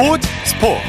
[0.00, 0.80] 스포츠 스포츠.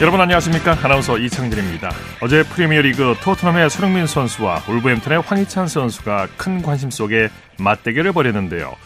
[0.00, 0.78] 여러분 안녕하십니까?
[0.84, 1.90] 아나운서 이창진입니다.
[2.22, 8.76] 어제 프리미어리그 토트넘의 손흥민 선수와 울버햄튼의 황희찬 선수가 큰 관심 속에 맞대결을 벌였는데요.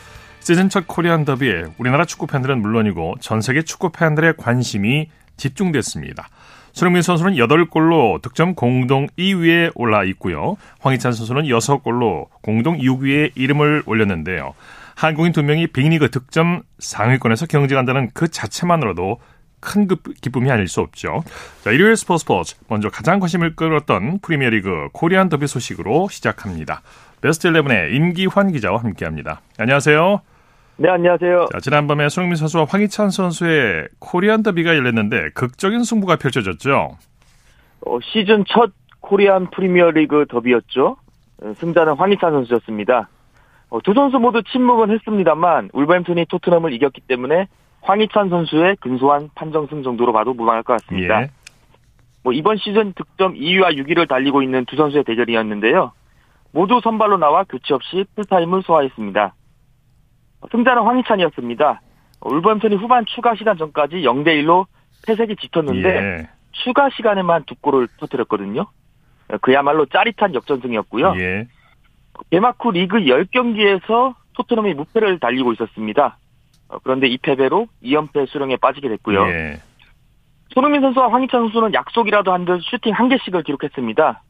[0.40, 6.30] 시즌 첫 코리안 더비에 우리나라 축구 팬들은 물론이고 전 세계 축구 팬들의 관심이 집중됐습니다.
[6.78, 10.56] 손흥민 선수는 8골로 득점 공동 2위에 올라 있고요.
[10.78, 14.54] 황희찬 선수는 6골로 공동 6위에 이름을 올렸는데요.
[14.94, 19.18] 한국인 두 명이 빅리그 득점 상위권에서 경쟁한다는 그 자체만으로도
[19.58, 19.88] 큰
[20.20, 21.24] 기쁨이 아닐 수 없죠.
[21.64, 26.82] 자, 일요일 스포츠 스포츠 먼저 가장 관심을 끌었던 프리미어리그 코리안 더비 소식으로 시작합니다.
[27.20, 29.40] 베스트 11의 임기환 기자와 함께합니다.
[29.58, 30.20] 안녕하세요.
[30.80, 31.46] 네, 안녕하세요.
[31.50, 36.96] 자, 지난밤에 손흥민 선수와 황희찬 선수의 코리안 더비가 열렸는데 극적인 승부가 펼쳐졌죠.
[37.84, 40.96] 어, 시즌 첫 코리안 프리미어리그 더비였죠.
[41.42, 43.08] 어, 승자는 황희찬 선수였습니다.
[43.70, 47.48] 어, 두 선수 모두 침묵은 했습니다만 울버햄튼이 토트넘을 이겼기 때문에
[47.80, 51.22] 황희찬 선수의 근소한 판정승 정도로 봐도 무방할 것 같습니다.
[51.22, 51.30] 예.
[52.22, 55.90] 뭐 이번 시즌 득점 2위와 6위를 달리고 있는 두 선수의 대결이었는데요.
[56.52, 59.34] 모두 선발로 나와 교체 없이 풀타임을 소화했습니다.
[60.50, 61.80] 승자는 황희찬이었습니다.
[62.20, 64.66] 울버햄튼이 후반 추가 시간 전까지 0대 1로
[65.06, 66.28] 패색이 짙었는데 예.
[66.52, 68.66] 추가 시간에만 두 골을 터뜨렸거든요.
[69.40, 71.14] 그야말로 짜릿한 역전승이었고요.
[71.18, 71.46] 예.
[72.30, 76.18] 개막 후 리그 10경기에서 토트넘이 무패를 달리고 있었습니다.
[76.82, 79.28] 그런데 이 패배로 2연패 수령에 빠지게 됐고요.
[79.28, 79.60] 예.
[80.54, 84.22] 손흥민 선수와 황희찬 선수는 약속이라도 한 듯 슈팅 한 개씩을 기록했습니다.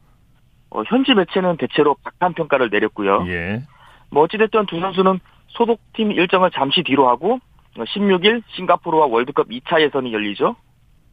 [0.71, 3.25] 어, 현지 매체는 대체로 박한 평가를 내렸고요.
[3.27, 3.63] 예.
[4.11, 5.19] 뭐 어찌됐든 두 선수는
[5.49, 7.39] 소속팀 일정을 잠시 뒤로 하고
[7.75, 10.55] 16일 싱가포르와 월드컵 2차 예선이 열리죠.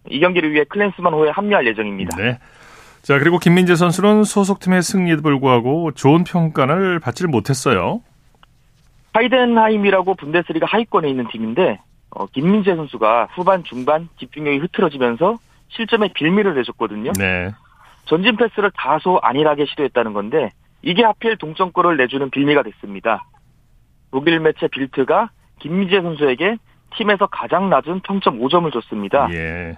[0.09, 2.17] 이 경기를 위해 클랜스만 호에 합류할 예정입니다.
[2.17, 2.39] 네.
[3.03, 8.01] 자, 그리고 김민재 선수는 소속팀의 승리에도 불구하고 좋은 평가를 받지를 못했어요.
[9.13, 11.79] 하이덴하임이라고 분데스리가 하위권에 있는 팀인데
[12.11, 15.39] 어, 김민재 선수가 후반 중반 집중력이 흐트러지면서
[15.69, 17.13] 실점에 빌미를 내줬거든요.
[17.13, 17.53] 네.
[18.07, 20.51] 전진 패스를 다소 안일하게 시도했다는 건데
[20.83, 23.25] 이게 하필 동점골을 내주는 빌미가 됐습니다.
[24.17, 25.29] 독일 매체 빌트가
[25.59, 26.57] 김민재 선수에게
[26.97, 29.29] 팀에서 가장 낮은 평점 5점을 줬습니다.
[29.31, 29.77] 예.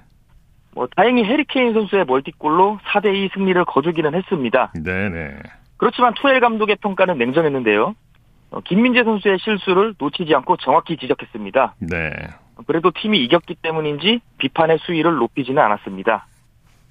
[0.77, 4.73] 뭐 다행히 해리케인 선수의 멀티골로 4대2 승리를 거두기는 했습니다.
[4.81, 5.39] 네네.
[5.77, 7.97] 그렇지만 투엘 감독의 평가는 냉정했는데요.
[8.53, 11.75] 어, 김민재 선수의 실수를 놓치지 않고 정확히 지적했습니다.
[11.91, 12.11] 네.
[12.69, 16.29] 그래도 팀이 이겼기 때문인지 비판의 수위를 높이지는 않았습니다.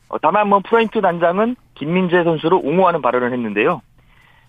[0.09, 3.81] 어, 다만 뭐 프로인트 단장은 김민재 선수를 옹호하는 발언을 했는데요.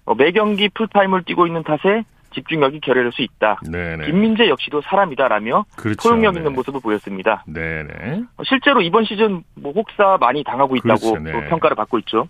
[0.05, 2.03] 어, 매 경기 풀타임을 뛰고 있는 탓에
[2.35, 3.61] 집중력이 결여될 수 있다.
[3.71, 4.07] 네네.
[4.07, 6.09] 김민재 역시도 사람이다라며 그렇죠.
[6.09, 6.57] 포용력 있는 네.
[6.57, 7.45] 모습을 보였습니다.
[7.47, 8.23] 네네.
[8.37, 11.19] 어, 실제로 이번 시즌 뭐 혹사 많이 당하고 있다고 그렇죠.
[11.19, 11.49] 네.
[11.49, 12.29] 평가를 받고 있죠.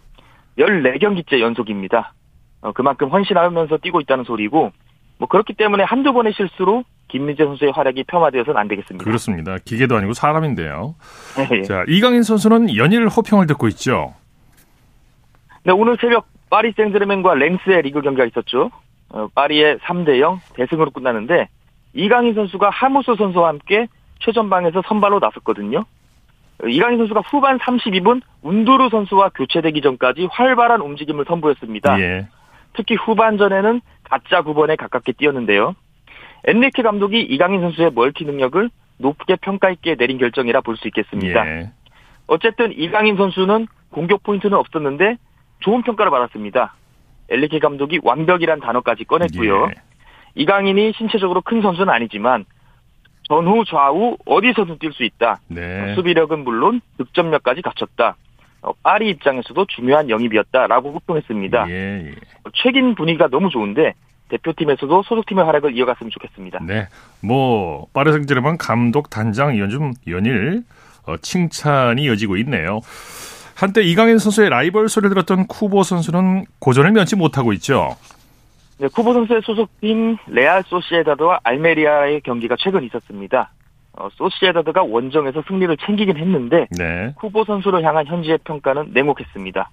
[0.59, 2.13] 14경기째 연속입니다.
[2.61, 4.73] 어, 그만큼 헌신하면서 뛰고 있다는 소리고
[5.19, 9.05] 뭐 그렇기 때문에 한두 번의 실수로 김민재 선수의 활약이 폄하되어서는 안 되겠습니다.
[9.05, 9.57] 그렇습니다.
[9.65, 10.95] 기계도 아니고 사람인데요.
[11.51, 11.63] 네.
[11.63, 14.15] 자, 이강인 선수는 연일 호평을 듣고 있죠.
[15.65, 18.71] 네, 오늘 새벽 파리 생제르맹과 랭스의 리그 경기가 있었죠.
[19.11, 21.49] 어, 파리의 3대 0 대승으로 끝나는데
[21.95, 23.87] 이강인 선수가 하무스 선수와 함께
[24.21, 25.85] 최전방에서 선발로 나섰거든요.
[26.67, 32.01] 이강인 선수가 후반 32분 운두루 선수와 교체되기 전까지 활발한 움직임을 선보였습니다.
[32.01, 32.29] 예.
[32.75, 35.75] 특히 후반전에는 가짜 9번에 가깝게 뛰었는데요.
[36.45, 41.47] 엔리케 감독이 이강인 선수의 멀티 능력을 높게 평가 있게 내린 결정이라 볼 수 있겠습니다.
[41.49, 41.71] 예.
[42.27, 45.17] 어쨌든 이강인 선수는 공격 포인트는 없었는데
[45.61, 46.75] 좋은 평가를 받았습니다.
[47.29, 49.69] 엘리케 감독이 완벽이란 단어까지 꺼냈고요.
[49.71, 49.75] 예.
[50.35, 52.45] 이강인이 신체적으로 큰 선수는 아니지만
[53.29, 55.41] 전후 좌우 어디서든 뛸 수 있다.
[55.49, 55.95] 네.
[55.95, 58.17] 수비력은 물론 득점력까지 갖췄다.
[58.63, 61.71] 어, 파리 입장에서도 중요한 영입이었다라고 호평했습니다.
[61.71, 62.15] 예, 예.
[62.55, 63.95] 최근 분위기가 너무 좋은데
[64.31, 66.61] 대표팀에서도 소속팀의 활약을 이어갔으면 좋겠습니다.
[66.67, 66.89] 네,
[67.23, 70.63] 뭐 파리 생제르맹 감독 단장 연중 연일
[71.07, 72.81] 어, 칭찬이 이어지고 있네요.
[73.59, 77.97] 한때 이강인 선수의 라이벌 소리를 들었던 쿠보 선수는 고전을 면치 못하고 있죠.
[78.79, 83.51] 네, 쿠보 선수의 소속팀 레알 소시에다드와 알메리아의 경기가 최근 있었습니다.
[83.95, 87.13] 어, 소시에다드가 원정에서 승리를 챙기긴 했는데 네.
[87.17, 89.71] 쿠보 선수를 향한 현지의 평가는 냉혹했습니다.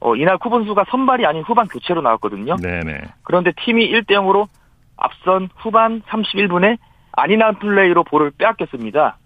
[0.00, 2.56] 어, 이날 쿠보 선수가 선발이 아닌 후반 교체로 나왔거든요.
[2.56, 3.02] 네네.
[3.22, 4.48] 그런데 팀이 1대 0으로
[4.96, 6.78] 앞선 후반 31분에
[7.12, 9.18] 아니난 플레이로 볼을 빼앗겼습니다.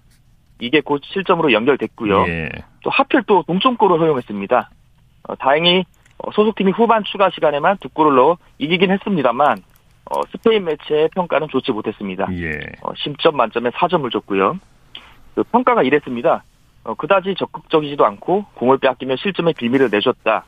[0.60, 2.26] 이게 곧 실점으로 연결됐고요.
[2.28, 2.49] 예.
[2.82, 4.70] 또 하필 또 동점골을 허용했습니다.
[5.25, 5.84] 어, 다행히
[6.19, 9.58] 어, 소속팀이 후반 추가 시간에만 두 골을 넣어 이기긴 했습니다만
[10.10, 12.26] 어, 스페인 매체의 평가는 좋지 못했습니다.
[12.32, 12.58] 예.
[12.82, 14.58] 어, 10점 만점에 4점을 줬고요.
[15.34, 16.44] 그 평가가 이랬습니다.
[16.84, 20.44] 어, 그다지 적극적이지도 않고 공을 빼앗기며 실점의 비밀을 내줬다.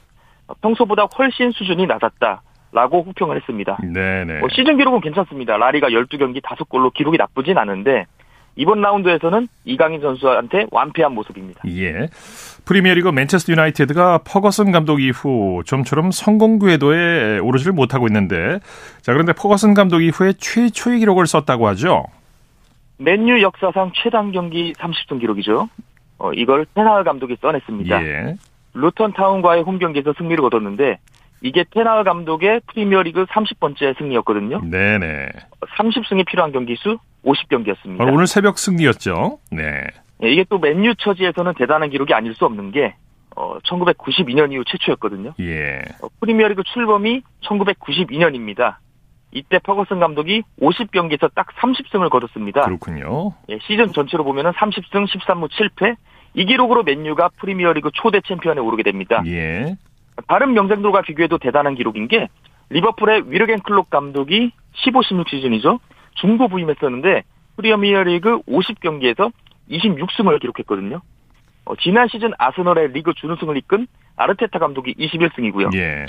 [0.49, 2.43] 어, 평소보다 훨씬 수준이 낮았다.
[2.73, 3.79] 라고 호평을 했습니다.
[3.83, 4.39] 네네.
[4.39, 5.57] 뭐 시즌 기록은 괜찮습니다.
[5.57, 8.07] 라리가 12경기 5골로 기록이 나쁘진 않은데
[8.57, 11.63] 이번 라운드에서는 이강인 선수한테 완패한 모습입니다.
[11.69, 12.09] 예.
[12.65, 18.59] 프리미어리그 맨체스터 유나이티드가 퍼거슨 감독 이후 좀처럼 성공 궤도에 오르지를 못하고 있는데
[19.01, 22.05] 자 그런데 퍼거슨 감독 이후에 최초의 기록을 썼다고 하죠.
[22.99, 25.69] 맨유 역사상 최단 경기 30승 기록이죠.
[26.19, 28.05] 어, 이걸 테나흐 감독이 써냈습니다.
[28.05, 28.37] 예.
[28.75, 30.99] 루턴 타운과의 홈 경기에서 승리를 거뒀는데
[31.43, 34.61] 이게 테나흐 감독의 프리미어리그 30번째 승리였거든요.
[34.71, 35.29] 네네.
[35.79, 38.01] 30승이 필요한 경기 수 50경기였습니다.
[38.13, 39.39] 오늘 새벽 승리였죠.
[39.53, 39.87] 네.
[40.19, 42.95] 네 이게 또 맨유 처지에서는 대단한 기록이 아닐 수 없는 게
[43.37, 45.35] 어, 1992년 이후 최초였거든요.
[45.41, 45.83] 예.
[46.03, 48.77] 어, 프리미어리그 출범이 1992년입니다.
[49.33, 52.63] 이때 퍼거슨 감독이 50경기에서 딱 30승을 거뒀습니다.
[52.63, 53.33] 그렇군요.
[53.49, 55.97] 예, 시즌 전체로 보면은 30승 13무 7패
[56.35, 59.23] 이 기록으로 맨유가 프리미어리그 초대 챔피언에 오르게 됩니다.
[59.27, 59.77] 예.
[60.27, 62.29] 다른 명장들과 비교해도 대단한 기록인 게
[62.71, 65.81] 리버풀의 위르겐 클록 감독이 15, 16 시즌이죠.
[66.15, 67.23] 중부 부임했었는데
[67.57, 69.33] 프리미어리그 50경기에서
[69.71, 71.01] 26승을 기록했거든요.
[71.67, 73.87] 어, 지난 시즌 아스널의 리그 준우승을 이끈
[74.17, 75.75] 아르테타 감독이 21승이고요.
[75.77, 76.07] 예.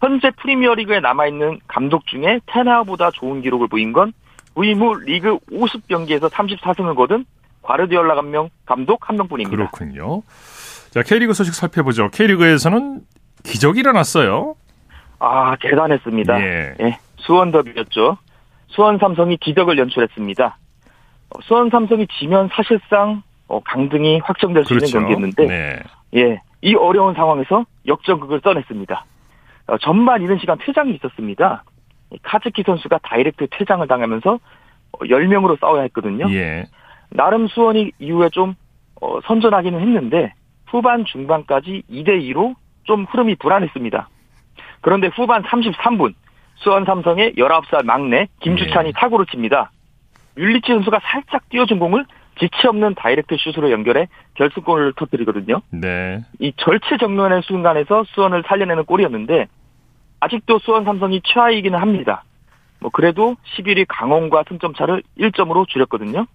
[0.00, 4.12] 현재 프리미어리그에 남아있는 감독 중에 테나보다 좋은 기록을 보인 건
[4.54, 7.24] 부임 후 리그 50경기에서 34승을 거둔
[7.62, 9.70] 과르디올라 감명 감독 한 명뿐입니다.
[9.70, 10.22] 그렇군요.
[10.90, 12.08] 자, K리그 소식 살펴보죠.
[12.10, 13.00] K리그에서는
[13.42, 14.54] 기적이 일어났어요.
[15.18, 16.40] 아, 대단했습니다.
[16.40, 16.74] 예.
[16.80, 18.18] 예 수원 더비였죠.
[18.74, 20.58] 수원 삼성이 기적을 연출했습니다.
[21.30, 24.86] 어, 수원 삼성이 지면 사실상 어, 강등이 확정될 수 그렇죠.
[24.86, 25.82] 있는 경기였는데, 네.
[26.16, 29.04] 예, 이 어려운 상황에서 역전극을 써냈습니다.
[29.68, 31.62] 어, 전반 이른 시간 퇴장이 있었습니다.
[32.22, 34.38] 카즈키 선수가 다이렉트 퇴장을 당하면서
[35.00, 36.30] 10명으로 싸워야 했거든요.
[36.30, 36.64] 예.
[37.10, 38.54] 나름 수원이 이후에 좀
[39.26, 40.32] 선전하기는 했는데
[40.66, 42.54] 후반 중반까지 2대 2로
[42.84, 44.08] 좀 흐름이 불안했습니다.
[44.80, 46.14] 그런데 후반 33분
[46.56, 48.98] 수원 삼성의 19살 막내 김주찬이 네.
[48.98, 49.70] 타구를 칩니다.
[50.36, 52.04] 율리치 선수가 살짝 띄워준 공을
[52.38, 55.60] 지체 없는 다이렉트 슛으로 연결해 결승골을 터뜨리거든요.
[55.70, 56.20] 네.
[56.40, 59.46] 이 절체 정면의 순간에서 수원을 살려내는 골이었는데
[60.20, 62.24] 아직도 수원 삼성이 최하이기는 합니다.
[62.80, 66.26] 뭐 그래도 11위 강원과 승점 차를 1점으로 줄였거든요.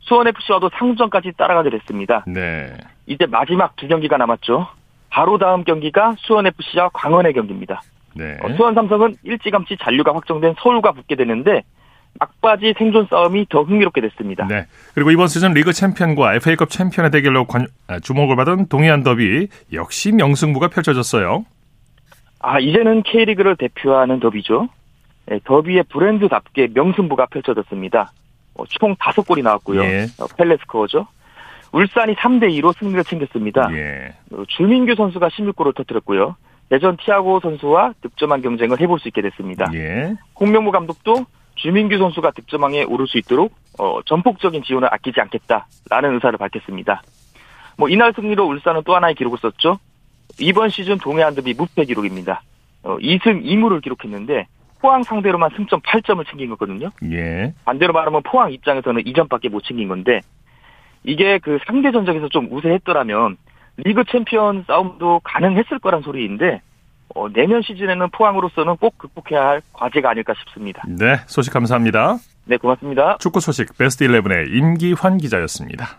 [0.00, 2.24] 수원 FC와도 상점까지 따라가게 됐습니다.
[2.26, 2.76] 네.
[3.06, 4.68] 이제 마지막 두 경기가 남았죠.
[5.10, 7.80] 바로 다음 경기가 수원FC와 광원의 경기입니다.
[8.14, 8.36] 네.
[8.42, 11.62] 어, 수원 삼성은 일찌감치 잔류가 확정된 서울과 붙게 되는데
[12.18, 14.46] 막바지 생존 싸움이 더 흥미롭게 됐습니다.
[14.46, 14.66] 네.
[14.94, 20.12] 그리고 이번 시즌 리그 챔피언과 FA컵 챔피언의 대결로 관, 아, 주목을 받은 동해안 더비 역시
[20.12, 21.44] 명승부가 펼쳐졌어요.
[22.40, 24.68] 아 이제는 K리그를 대표하는 더비죠.
[25.26, 28.12] 네, 더비의 브랜드답게 명승부가 펼쳐졌습니다.
[28.54, 29.82] 어, 총 다섯 골이 나왔고요.
[29.82, 30.06] 예.
[30.18, 31.06] 어, 펠레스코어죠.
[31.72, 33.68] 울산이 3대 2로 승리를 챙겼습니다.
[33.72, 34.14] 예.
[34.32, 36.36] 어, 주민규 선수가 16골을 터뜨렸고요.
[36.70, 39.66] 예전 티아고 선수와 득점왕 경쟁을 해볼 수 있게 됐습니다.
[39.74, 40.14] 예.
[40.38, 41.24] 홍명보 감독도
[41.54, 47.02] 주민규 선수가 득점왕에 오를 수 있도록 어, 전폭적인 지원을 아끼지 않겠다라는 의사를 밝혔습니다.
[47.76, 49.78] 뭐 이날 승리로 울산은 또 하나의 기록을 썼죠.
[50.40, 52.42] 이번 시즌 동해안 더비 무패 기록입니다.
[52.82, 54.46] 어, 2승 2무를 기록했는데
[54.80, 56.90] 포항 상대로만 승점 8점을 챙긴 거거든요.
[57.10, 57.52] 예.
[57.64, 60.20] 반대로 말하면 포항 입장에서는 2점밖에 못 챙긴 건데
[61.04, 63.36] 이게 그 상대 전적에서 좀 우세했더라면
[63.78, 66.60] 리그 챔피언 싸움도 가능했을 거란 소리인데
[67.14, 70.82] 어, 내년 시즌에는 포항으로서는 꼭 극복해야 할 과제가 아닐까 싶습니다.
[70.86, 72.18] 네, 소식 감사합니다.
[72.44, 73.16] 네, 고맙습니다.
[73.18, 75.98] 축구 소식 베스트 11의 임기환 기자였습니다.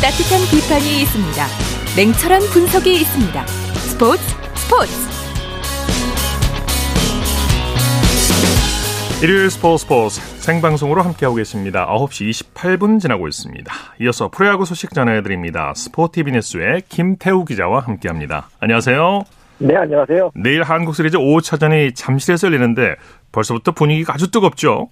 [0.00, 1.46] 따뜻한 비판이 있습니다.
[1.96, 3.46] 냉철한 분석이 있습니다.
[3.46, 4.22] 스포츠
[4.54, 5.07] 스포츠
[9.20, 11.88] 일요일 스포츠 스포츠 생방송으로 함께하고 계십니다.
[11.88, 13.72] 9시 28분 지나고 있습니다.
[14.00, 15.72] 이어서 프로야구 소식 전해드립니다.
[15.74, 18.48] 스포티비 뉴스의 김태우 기자와 함께합니다.
[18.60, 19.24] 안녕하세요.
[19.58, 20.30] 네, 안녕하세요.
[20.36, 22.94] 내일 한국 시리즈 5차전이 잠실에서 열리는데
[23.32, 24.88] 벌써부터 분위기가 아주 뜨겁죠?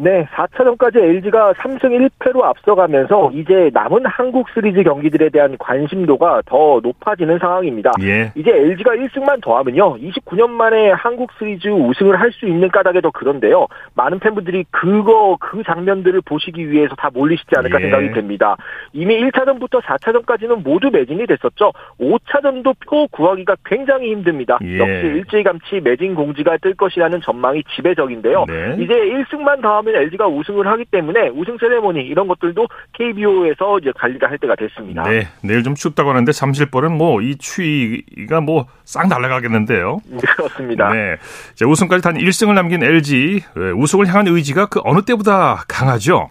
[0.00, 7.40] 네, 4차전까지 LG가 3승 1패로 앞서가면서 이제 남은 한국 시리즈 경기들에 대한 관심도가 더 높아지는
[7.40, 7.90] 상황입니다.
[8.02, 8.30] 예.
[8.36, 9.96] 이제 LG가 1승만 더 하면요.
[9.98, 13.66] 29년 만에 한국 시리즈 우승을 할 수 있는 까닭에 더 그런데요.
[13.94, 17.84] 많은 팬분들이 그거 그 장면들을 보시기 위해서 다 몰리시지 않을까 예.
[17.84, 18.56] 생각이 됩니다.
[18.92, 21.72] 이미 1차전부터 4차전까지는 모두 매진이 됐었죠.
[21.98, 24.58] 5차전도 표 구하기가 굉장히 힘듭니다.
[24.62, 24.78] 예.
[24.78, 28.44] 역시 일제감치 매진 공지가 뜰 것이라는 전망이 지배적인데요.
[28.46, 28.76] 네.
[28.78, 33.92] 이제 1승만 더 하면 하면 LG가 우승을 하기 때문에 우승 세레모니 이런 것들도 KBO에서 이제
[33.96, 35.02] 관리를 할 때가 됐습니다.
[35.04, 39.98] 네, 내일 좀 춥다고 하는데 잠실벌은 뭐 이 추위가 뭐 싹 날아가겠는데요.
[40.06, 40.88] 네, 그렇습니다.
[40.92, 41.16] 네,
[41.52, 43.42] 이제 우승까지 단 1승을 남긴 LG
[43.76, 46.30] 우승을 향한 의지가 그 어느 때보다 강하죠.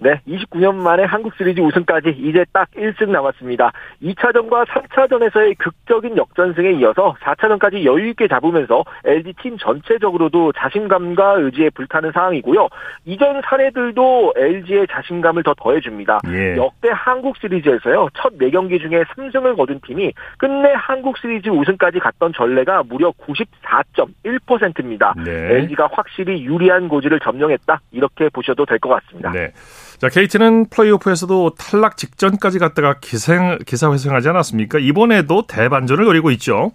[0.00, 3.72] 네, 29년 만에 한국 시리즈 우승까지 이제 딱 1승 남았습니다.
[4.02, 12.10] 2차전과 3차전에서의 극적인 역전승에 이어서 4차전까지 여유 있게 잡으면서 LG 팀 전체적으로도 자신감과 의지에 불타는
[12.12, 12.68] 상황이고요.
[13.04, 16.20] 이전 사례들도 LG의 자신감을 더 더해줍니다.
[16.28, 16.56] 예.
[16.56, 18.08] 역대 한국 시리즈에서요.
[18.14, 25.14] 첫 4경기 중에 3승을 거둔 팀이 끝내 한국 시리즈 우승까지 갔던 전례가 무려 94.1%입니다.
[25.24, 25.30] 네.
[25.54, 27.80] LG가 확실히 유리한 고지를 점령했다.
[27.92, 29.30] 이렇게 보셔도 될 것 같습니다.
[29.30, 29.50] 네.
[29.98, 34.78] 자, KT는 플레이오프에서도 탈락 직전까지 갔다가 기생, 기사회생하지 않았습니까?
[34.78, 36.72] 이번에도 대반전을 노리고 있죠.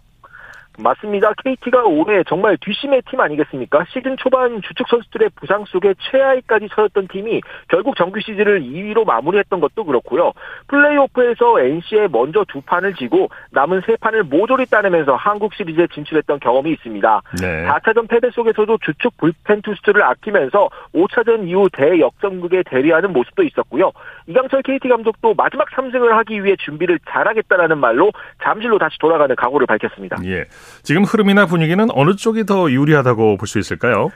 [0.81, 1.33] 맞습니다.
[1.43, 3.85] KT가 올해 정말 뒷심의 팀 아니겠습니까?
[3.89, 9.83] 시즌 초반 주축 선수들의 부상 속에 최하위까지 처했던 팀이 결국 정규 시즌을 2위로 마무리했던 것도
[9.83, 10.33] 그렇고요.
[10.67, 16.71] 플레이오프에서 NC에 먼저 두 판을 지고 남은 세 판을 모조리 따내면서 한국 시리즈에 진출했던 경험이
[16.71, 17.21] 있습니다.
[17.41, 17.65] 네.
[17.67, 23.91] 4차전 패배 속에서도 주축 불펜 투수들을 아끼면서 5차전 이후 대역전극에 대리하는 모습도 있었고요.
[24.27, 28.11] 이강철 KT 감독도 마지막 3승을 하기 위해 준비를 잘하겠다라는 말로
[28.43, 30.17] 잠실로 다시 돌아가는 각오를 밝혔습니다.
[30.25, 30.45] 예.
[30.83, 34.09] 지금 흐름이나 분위기는 어느 쪽이 더 유리하다고 볼 수 있을까요?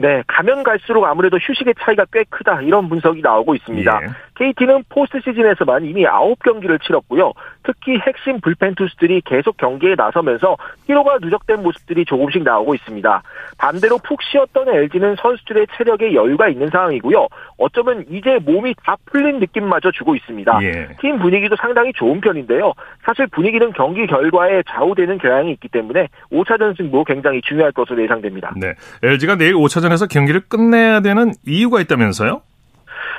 [0.00, 4.00] 네, 가면 갈수록 아무래도 휴식의 차이가 꽤 크다 이런 분석이 나오고 있습니다.
[4.02, 4.06] 예.
[4.36, 7.32] KT는 포스트 시즌에서만 이미 9경기를 치렀고요.
[7.64, 13.22] 특히 핵심 불펜 투수들이 계속 경기에 나서면서 피로가 누적된 모습들이 조금씩 나오고 있습니다.
[13.58, 17.26] 반대로 푹 쉬었던 LG는 선수들의 체력에 여유가 있는 상황이고요.
[17.58, 20.60] 어쩌면 이제 몸이 다 풀린 느낌마저 주고 있습니다.
[20.62, 20.88] 예.
[21.00, 22.72] 팀 분위기도 상당히 좋은 편인데요.
[23.04, 28.54] 사실 분위기는 경기 결과에 좌우되는 경향이 있기 때문에 5차전 승부 굉장히 중요할 것으로 예상됩니다.
[28.56, 32.42] 네, LG가 내일 5차전 에서 경기를 끝내야 되는 이유가 있다면서요?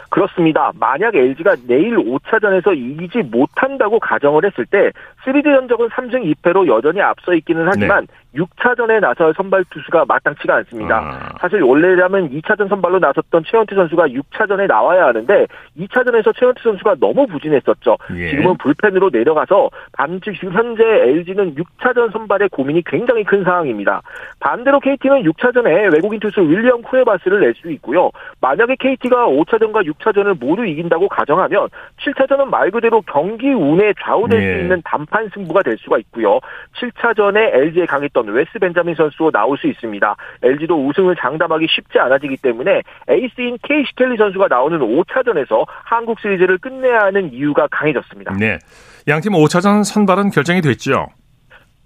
[0.09, 0.71] 그렇습니다.
[0.79, 4.91] 만약 LG가 내일 5차전에서 이기지 못한다고 가정을 했을 때
[5.23, 8.39] 시리즈 전적은 3승 2패로 여전히 앞서 있기는 하지만 네.
[8.39, 10.97] 6차전에 나설 선발 투수가 마땅치가 않습니다.
[10.97, 11.37] 아.
[11.41, 15.47] 사실 원래라면 2차전 선발로 나섰던 최원태 선수가 6차전에 나와야 하는데
[15.77, 17.97] 2차전에서 최원태 선수가 너무 부진했었죠.
[18.15, 18.29] 예.
[18.29, 24.01] 지금은 불펜으로 내려가서 반지 지금 현재 LG는 6차전 선발에 고민이 굉장히 큰 상황입니다.
[24.39, 28.11] 반대로 KT는 6차전에 외국인 투수 윌리엄 쿠에바스를 낼 수 있고요.
[28.41, 31.67] 만약에 KT가 5차전과 6차전을 모두 이긴다고 가정하면
[31.99, 34.53] 7차전은 말 그대로 경기 운에 좌우될 예.
[34.53, 36.39] 수 있는 단판 승부가 될 수가 있고요.
[36.79, 40.15] 7차전에 LG에 강했던 웨스 벤자민 선수도 나올 수 있습니다.
[40.43, 46.99] LG도 우승을 장담하기 쉽지 않아지기 때문에 에이스인 케이시 켈리 선수가 나오는 5차전에서 한국 시리즈를 끝내야
[47.01, 48.35] 하는 이유가 강해졌습니다.
[48.39, 48.59] 네.
[49.07, 51.07] 양팀 5차전 선발은 결정이 됐죠.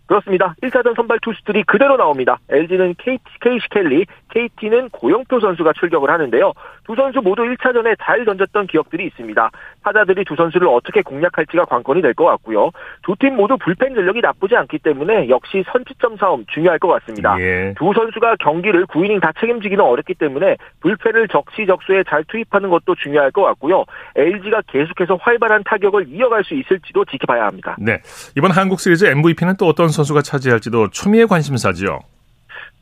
[0.07, 0.53] 그렇습니다.
[0.61, 2.37] 1차전 선발 투수들이 그대로 나옵니다.
[2.49, 6.53] LG는 KT, 케이시 켈리, KT는 고영표 선수가 출격을 하는데요.
[6.85, 9.49] 두 선수 모두 1차전에 잘 던졌던 기억들이 있습니다.
[9.83, 12.71] 타자들이 두 선수를 어떻게 공략할지가 관건이 될 것 같고요.
[13.03, 17.35] 두 팀 모두 불펜 전력이 나쁘지 않기 때문에 역시 선취점 싸움 중요할 것 같습니다.
[17.39, 17.73] 예.
[17.77, 23.43] 두 선수가 경기를 9이닝 다 책임지기는 어렵기 때문에 불펜을 적시적소에 잘 투입하는 것도 중요할 것
[23.43, 23.85] 같고요.
[24.15, 27.75] LG가 계속해서 활발한 타격을 이어갈 수 있을지도 지켜봐야 합니다.
[27.79, 28.01] 네.
[28.35, 31.99] 이번 한국 시리즈 MVP는 또 어떤 선수가 차지할지도 초미의 관심사죠.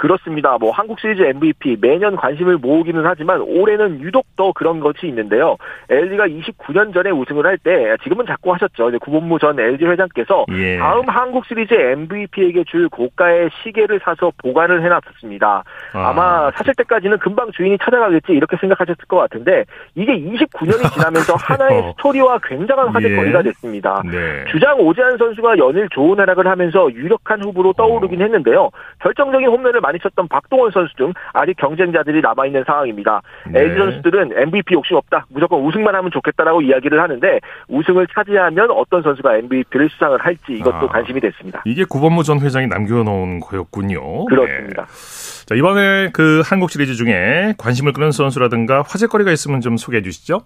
[0.02, 0.58] 그렇습니다.
[0.60, 5.58] 뭐 한국 시리즈 MVP 매년 관심을 모으기는 하지만 올해는 유독 더 그런 것이 있는데요.
[5.92, 8.90] LG가 29년 전에 우승을 할 때 지금은 자꾸 하셨죠.
[8.90, 10.80] 이제 구본무 전 LG 회장께서 예.
[10.80, 15.64] 다음 한국 시리즈 MVP에게 줄 고가의 시계를 사서 보관을 해놨었습니다.
[15.94, 16.14] 아.
[16.14, 21.94] 마 사실 때까지는 금방 주인이 찾아가겠지 이렇게 생각하셨을 것 같은데 이게 29년이 지나면서 하나의 어.
[21.98, 23.44] 스토리와 굉장한 화제거리가 예.
[23.44, 24.02] 됐습니다.
[24.06, 24.46] 네.
[24.52, 28.24] 주장 오재한 선수가 연일 좋은 활약을 하면서 유력한 후보로 떠오르긴 어.
[28.24, 28.72] 했는데요.
[29.02, 33.22] 결정적인 홈런을 많이 쳤던 박동원 선수 등 아직 경쟁자들이 남아 있는 상황입니다.
[33.52, 33.62] 네.
[33.62, 35.26] LG 선수들은 MVP 욕심 없다.
[35.30, 40.88] 무조건 우승만 하면 좋겠다라고 이야기를 하는데 우승을 차지하면 어떤 선수가 MVP를 수상을 할지 이것도 아,
[40.88, 41.62] 관심이 됐습니다.
[41.66, 44.26] 이게 구본무 전 회장이 남겨놓은 거였군요.
[44.26, 44.86] 그렇습니다.
[44.86, 45.46] 네.
[45.46, 50.42] 자, 이번에 그 한국 시리즈 중에 관심을 끄는 선수라든가 화제거리가 있으면 좀 소개해 주시죠.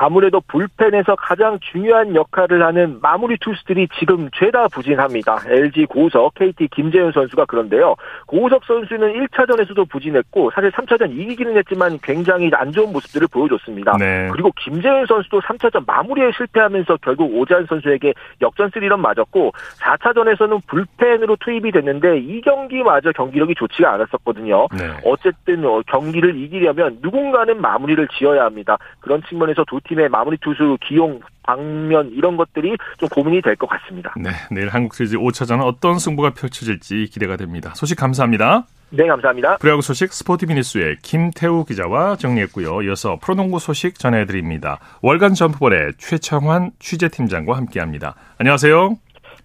[0.00, 5.38] 아무래도 불펜에서 가장 중요한 역할을 하는 마무리 투수들이 지금 죄다 부진합니다.
[5.48, 7.96] LG 고우석, KT 김재현 선수가 그런데요.
[8.26, 13.96] 고우석 선수는 1차전에서도 부진했고 사실 3차전 이기기는 했지만 굉장히 안 좋은 모습들을 보여줬습니다.
[13.98, 14.28] 네.
[14.30, 19.50] 그리고 김재현 선수도 3차전 마무리에 실패하면서 결국 오재한 선수에게 역전 스리런 맞았고
[19.80, 24.68] 4차전에서는 불펜으로 투입이 됐는데 이 경기마저 경기력이 좋지가 않았었거든요.
[24.78, 24.96] 네.
[25.04, 28.78] 어쨌든 어, 경기를 이기려면 누군가는 마무리를 지어야 합니다.
[29.00, 34.12] 그런 측면에서 두 팀의 마무리 투수 기용 방면 이런 것들이 좀 고민이 될 것 같습니다.
[34.16, 37.72] 네, 내일 한국 시리즈 5차전은 어떤 승부가 펼쳐질지 기대가 됩니다.
[37.74, 38.66] 소식 감사합니다.
[38.90, 39.56] 네, 감사합니다.
[39.58, 42.82] 프로야구 소식 스포티비 뉴스의 김태우 기자와 정리했고요.
[42.82, 44.78] 이어서 프로농구 소식 전해드립니다.
[45.02, 48.14] 월간 점프볼의 최창환 취재팀장과 함께합니다.
[48.38, 48.96] 안녕하세요.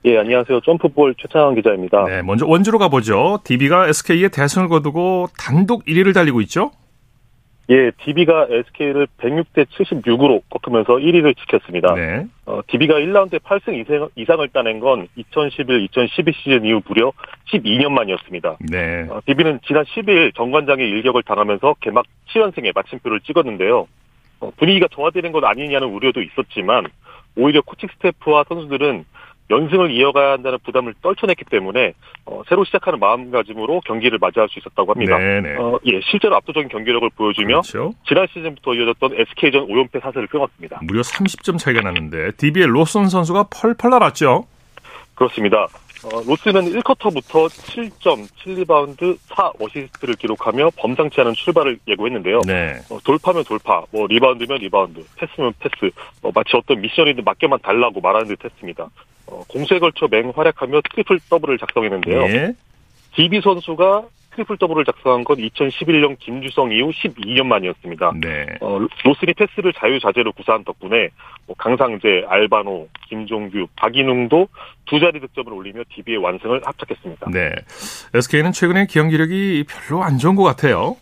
[0.05, 0.59] 예, 안녕하세요.
[0.62, 2.03] 점프볼 최창환 기자입니다.
[2.05, 3.39] 네, 먼저 원주로 가보죠.
[3.45, 6.71] DB가 SK에 대승을 거두고 단독 1위를 달리고 있죠?
[7.70, 11.93] 예, DB가 SK를 106대 76으로 꺾으면서 1위를 지켰습니다.
[11.93, 12.25] 네.
[12.46, 17.13] 어, DB가 1라운드에 8승 이상, 이상을 따낸 건 2011-2012 시즌 이후 무려
[17.53, 18.58] 12년 만이었습니다.
[18.70, 19.08] 네.
[19.10, 23.88] 어, DB는 지난 10일 정관장의 일격을 당하면서 개막 7연승에 마침표를 찍었는데요.
[24.41, 26.88] 어, 분위기가 정화되는 것 아니냐는 우려도 있었지만
[27.38, 29.05] 오히려 코칭 스태프와 선수들은
[29.50, 31.93] 연승을 이어가야 한다는 부담을 떨쳐냈기 때문에
[32.25, 35.15] 어, 새로 시작하는 마음가짐으로 경기를 맞이할 수 있었다고 합니다.
[35.59, 37.93] 어, 예, 실제로 압도적인 경기력을 보여주며 그렇죠.
[38.07, 40.79] 지난 시즌부터 이어졌던 SK전 5연패 사슬을 끊었습니다.
[40.83, 44.47] 무려 30점 차이가 났는데 DB의 로슨 선수가 펄펄 날았죠.
[45.15, 45.67] 그렇습니다.
[46.03, 52.41] 어, 로슨은 1쿼터부터 7점, 7리바운드, 4어시스트를 기록하며 범상치 않은 출발을 예고했는데요.
[52.45, 52.75] 네.
[52.89, 58.27] 어, 돌파면 돌파, 뭐 리바운드면 리바운드, 패스면 패스, 어, 마치 어떤 미션이든 맡겨만 달라고 말하는
[58.27, 58.89] 듯 했습니다.
[59.27, 62.27] 어, 공수에 걸쳐 맹활약하며 트리플 더블을 작성했는데요.
[62.27, 62.53] 네.
[63.15, 68.13] DB 선수가 트리플 더블을 작성한 건 2011년 김주성 이후 12년 만이었습니다.
[68.19, 68.47] 네.
[68.61, 71.09] 어, 로슨이 패스를 자유자재로 구사한 덕분에
[71.45, 74.47] 뭐 강상재, 알바노, 김종규, 박인웅도
[74.85, 77.29] 두 자리 득점을 올리며 DB의 완승을 합작했습니다.
[77.31, 77.51] 네.
[78.13, 80.97] SK는 최근에 경기력이 별로 안 좋은 것 같아요.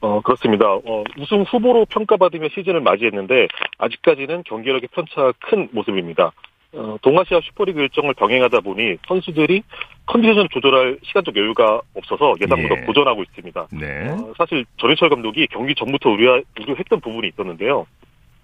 [0.00, 0.66] 어, 그렇습니다.
[0.66, 3.46] 어, 우승 후보로 평가받으며 시즌을 맞이했는데
[3.78, 6.32] 아직까지는 경기력의 편차가 큰 모습입니다.
[6.74, 9.62] 어, 동아시아 슈퍼리그 일정을 병행하다 보니 선수들이
[10.06, 12.84] 컨디션을 조절할 시간적 여유가 없어서 예상보다 예.
[12.86, 13.66] 고전하고 있습니다.
[13.72, 14.08] 네.
[14.08, 17.86] 어, 사실 전해철 감독이 경기 전부터 우려, 우려했던 부분이 있었는데요.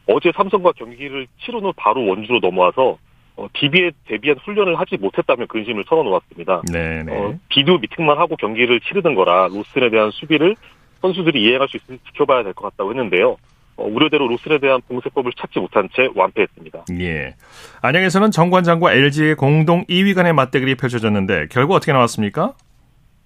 [0.07, 2.99] 어제 삼성과 경기를 치른 후 바로 원주로 넘어와서
[3.37, 6.63] 어, DB에 대비한 훈련을 하지 못했다면 근심을 털어놓았습니다.
[6.73, 7.13] 네, 네.
[7.17, 10.55] 어, 비디오 미팅만 하고 경기를 치르는 거라 로스에 대한 수비를
[11.01, 13.37] 선수들이 이해할 수 있을지 지켜봐야 될 것 같다고 했는데요.
[13.79, 16.87] 어, 우려대로 로스에 대한 봉쇄법을 찾지 못한 채 완패했습니다.
[17.01, 17.35] 예.
[17.81, 22.55] 안양에서는 정관장과 LG의 공동 2위 간의 맞대결이 펼쳐졌는데 결과 어떻게 나왔습니까?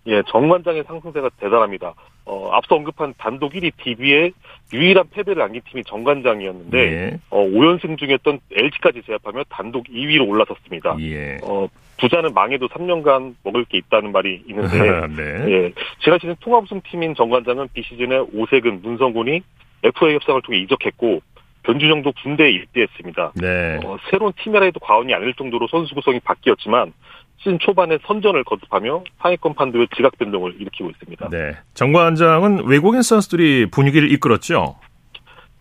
[0.07, 1.95] 예, 정관장의 상승세가 대단합니다.
[2.25, 4.33] 어, 앞서 언급한 단독 1위 DB의
[4.73, 7.19] 유일한 패배를 안긴 팀이 정관장이었는데 예.
[7.31, 10.97] 어, 5연승 중이었던 LG까지 제압하며 단독 2위로 올라섰습니다.
[11.01, 11.39] 예.
[11.43, 11.67] 어,
[11.99, 15.51] 부자는 망해도 3년간 먹을 게 있다는 말이 있는데 네.
[15.51, 15.73] 예,
[16.03, 19.41] 지난 시즌 통합 우승 팀인 정관장은 비시즌에 오세근, 문성군이
[19.83, 21.21] FA 협상을 통해 이적했고
[21.65, 23.33] 변준영도 군대에 입대했습니다.
[23.37, 23.79] 네.
[23.85, 26.93] 어, 새로운 팀이라 해도 과언이 아닐 정도로 선수 구성이 바뀌었지만
[27.39, 31.29] 시즌 초반에 선전을 거듭하며 상위권 판도의 지각 변동을 일으키고 있습니다.
[31.31, 31.57] 네.
[31.75, 34.77] 정관장은 외국인 선수들이 분위기를 이끌었죠.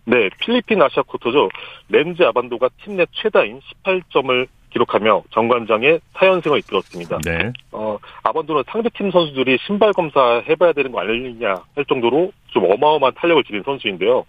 [0.04, 1.48] 네, 필리핀 아시아 쿼터죠.
[1.88, 7.18] 렌즈 아반도가 팀 내 최다인 18점을 기록하며 정관장의 4연승을 이끌었습니다.
[7.24, 7.52] 네.
[7.72, 13.44] 어, 아반도는 상대팀 선수들이 신발 검사 해봐야 되는 거 아니냐 할 정도로 좀 어마어마한 탄력을
[13.44, 14.24] 지닌 선수인데요.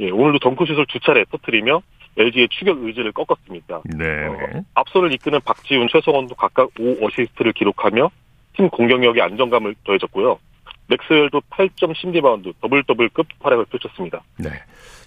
[0.00, 1.80] 예, 오늘도 덩크슛을 두 차례 터뜨리며
[2.16, 3.82] LG의 추격 의지를 꺾었습니다.
[3.96, 4.26] 네.
[4.26, 8.10] 어, 앞선을 이끄는 박지훈, 최성원도 각각 5 어시스트를 기록하며
[8.56, 10.38] 팀 공격력에 안정감을 더해줬고요.
[10.88, 14.22] 맥스웰도 8점 10 리바운드 더블 더블급 활약을 펼쳤습니다.
[14.38, 14.50] 네.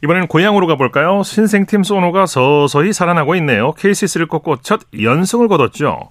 [0.03, 1.23] 이번에는 고양으로 가볼까요?
[1.23, 3.71] 신생팀 소노가 서서히 살아나고 있네요.
[3.73, 6.09] KCC를 꺾고 첫 연승을 거뒀죠.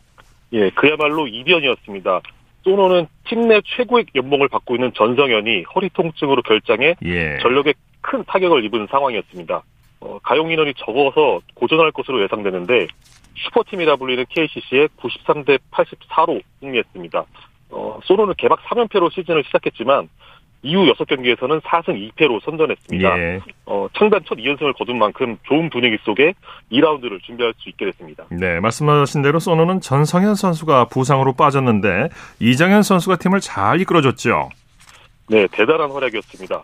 [0.53, 2.21] 예, 그야말로 이변이었습니다.
[2.65, 7.39] 소노는 팀 내 최고의 연봉을 받고 있는 전성현이 허리 통증으로 결장해 예.
[7.43, 9.63] 전력에 큰 타격을 입은 상황이었습니다.
[10.01, 12.89] 어, 가용 인원이 적어서 고전할 것으로 예상되는데
[13.37, 17.25] 슈퍼팀이라 불리는 KCC에 93대 84로 승리했습니다.
[17.71, 20.09] 어, 소노는 개막 3연패로 시즌을 시작했지만
[20.63, 23.19] 이후 6경기에서는 4승 2패로 선전했습니다.
[23.19, 23.41] 예.
[23.67, 26.35] 어, 창단 첫 2연승을 거둔 만큼 좋은 분위기 속에
[26.73, 28.25] 2라운드를 준비할 수 있게 됐습니다.
[28.31, 32.09] 네, 말씀하신 대로 소노는 전성현 선수가 부상으로 빠졌는데
[32.41, 34.49] 이정현 선수가 팀을 잘 이끌어줬죠.
[35.29, 36.63] 네, 대단한 활약이었습니다.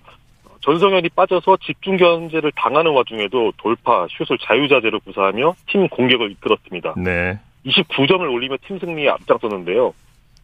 [0.62, 6.94] 전성현이 빠져서 집중 견제를 당하는 와중에도 돌파, 슛을 자유자재로 구사하며 팀 공격을 이끌었습니다.
[6.96, 7.38] 네.
[7.66, 9.92] 29점을 올리며 팀 승리에 앞장섰는데요.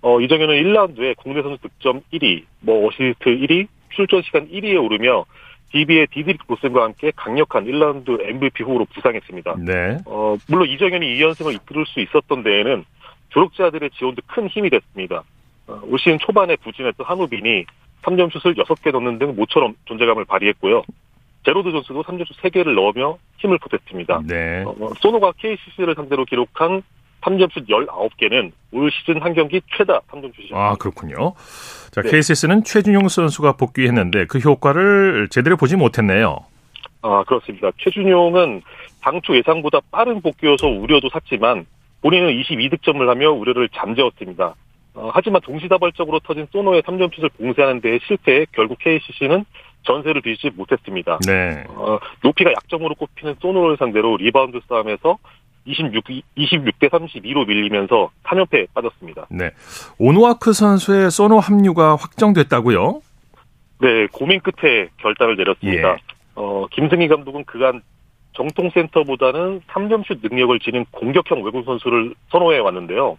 [0.00, 5.24] 어, 이정현은 1라운드에 국내 선수 득점 1위, 뭐 어시스트 1위, 출전 시간 1위에 오르며
[5.72, 9.56] DB의 디드릭 로슨과 함께 강력한 1라운드 MVP 후보로 부상했습니다.
[9.58, 9.98] 네.
[10.06, 12.84] 어, 물론 이정현이 2연승을 이끌 수 있었던 데에는
[13.30, 15.24] 조력자들의 지원도 큰 힘이 됐습니다.
[15.66, 17.64] 어, 올 시즌 초반에 부진했던 한우빈이
[18.02, 20.84] 3점 슛을 6개 넣는 등 모처럼 존재감을 발휘했고요.
[21.44, 24.22] 제로드 존스도 3점슛 3개를 넣으며 힘을 보탰습니다.
[24.26, 24.64] 네.
[24.66, 26.82] 어, 소노가 KCC를 상대로 기록한
[27.28, 30.54] 3점슛 19개는 올 시즌 한 경기 최다 3점슛이었습니다.
[30.54, 31.34] 아, 그렇군요.
[31.90, 32.10] 자, 네.
[32.10, 36.38] KCS는 최준용 선수가 복귀했는데 그 효과를 제대로 보지 못했네요.
[37.02, 37.70] 아, 그렇습니다.
[37.78, 38.62] 최준용은
[39.00, 41.66] 당초 예상보다 빠른 복귀여서 우려도 샀지만
[42.02, 44.54] 본인은 22득점을 하며 우려를 잠재웠습니다.
[44.94, 49.44] 어, 하지만 동시다발적으로 터진 소노의 3점슛을 봉쇄하는 데 실패해 결국 KCC는
[49.84, 51.18] 전세를 뒤집지 못했습니다.
[51.26, 51.64] 네.
[51.68, 55.18] 어, 높이가 약점으로 꼽히는 소노를 상대로 리바운드 싸움에서
[55.68, 56.04] 26,
[56.36, 59.26] 26대 32로 밀리면서 3연패에 빠졌습니다.
[59.30, 59.50] 네.
[59.98, 63.02] 오누아쿠 선수의 소노 합류가 확정됐다고요?
[63.80, 65.92] 네, 고민 끝에 결단을 내렸습니다.
[65.92, 65.96] 예.
[66.34, 67.82] 어, 김승기 감독은 그간
[68.32, 73.18] 정통 센터보다는 3점슛 능력을 지닌 공격형 외국 선수를 선호해 왔는데요.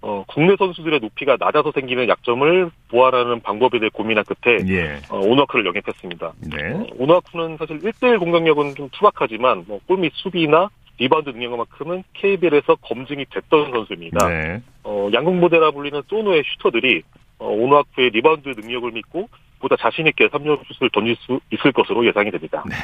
[0.00, 5.00] 어, 국내 선수들의 높이가 낮아서 생기는 약점을 보완하는 방법에 대해 고민한 끝에 예.
[5.08, 6.32] 어, 오누아쿠를 영입했습니다.
[6.40, 6.72] 네.
[6.74, 13.72] 어, 오누아쿠는 사실 1대1 공격력은 좀 투박하지만 뭐 골밑 수비나 리바운드 능력만큼은 KBL에서 검증이 됐던
[13.72, 14.28] 선수입니다.
[14.28, 14.62] 네.
[14.84, 17.02] 어, 양궁 부대라 불리는 소노의 슈터들이
[17.38, 19.28] 어, 오누아쿠의 리바운드 능력을 믿고
[19.60, 22.62] 보다 자신 있게 3점 슛을 던질 수 있을 것으로 예상이 됩니다.
[22.68, 22.76] 네.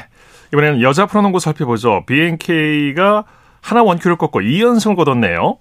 [0.53, 2.05] 이번에는 여자 프로농구 살펴보죠.
[2.07, 3.25] BNK가
[3.63, 5.59] 하나 원큐를 꺾고 2연승을 거뒀네요.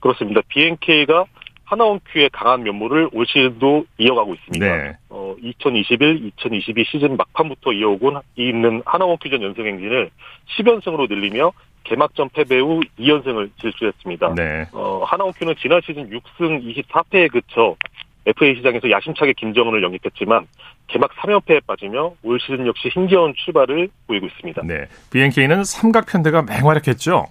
[0.00, 0.40] 그렇습니다.
[0.48, 1.24] BNK가
[1.72, 4.66] 하나원큐의 강한 면모를 올 시즌도 이어가고 있습니다.
[4.66, 4.96] 네.
[5.08, 10.10] 어, 2021, 2022 시즌 막판부터 이어오고 있는 하나원큐전 연승 행진을
[10.58, 11.52] 10연승으로 늘리며
[11.84, 14.34] 개막전 패배 후 2연승을 질주했습니다.
[14.34, 14.66] 네.
[14.72, 17.74] 어, 하나원큐는 지난 시즌 6승 24패에 그쳐
[18.26, 20.46] FA 시장에서 야심차게 김정은을 영입했지만
[20.88, 24.62] 개막 3연패에 빠지며 올 시즌 역시 힘겨운 출발을 보이고 있습니다.
[24.64, 24.86] 네.
[25.10, 27.26] BNK는 삼각편대가 맹활약했죠?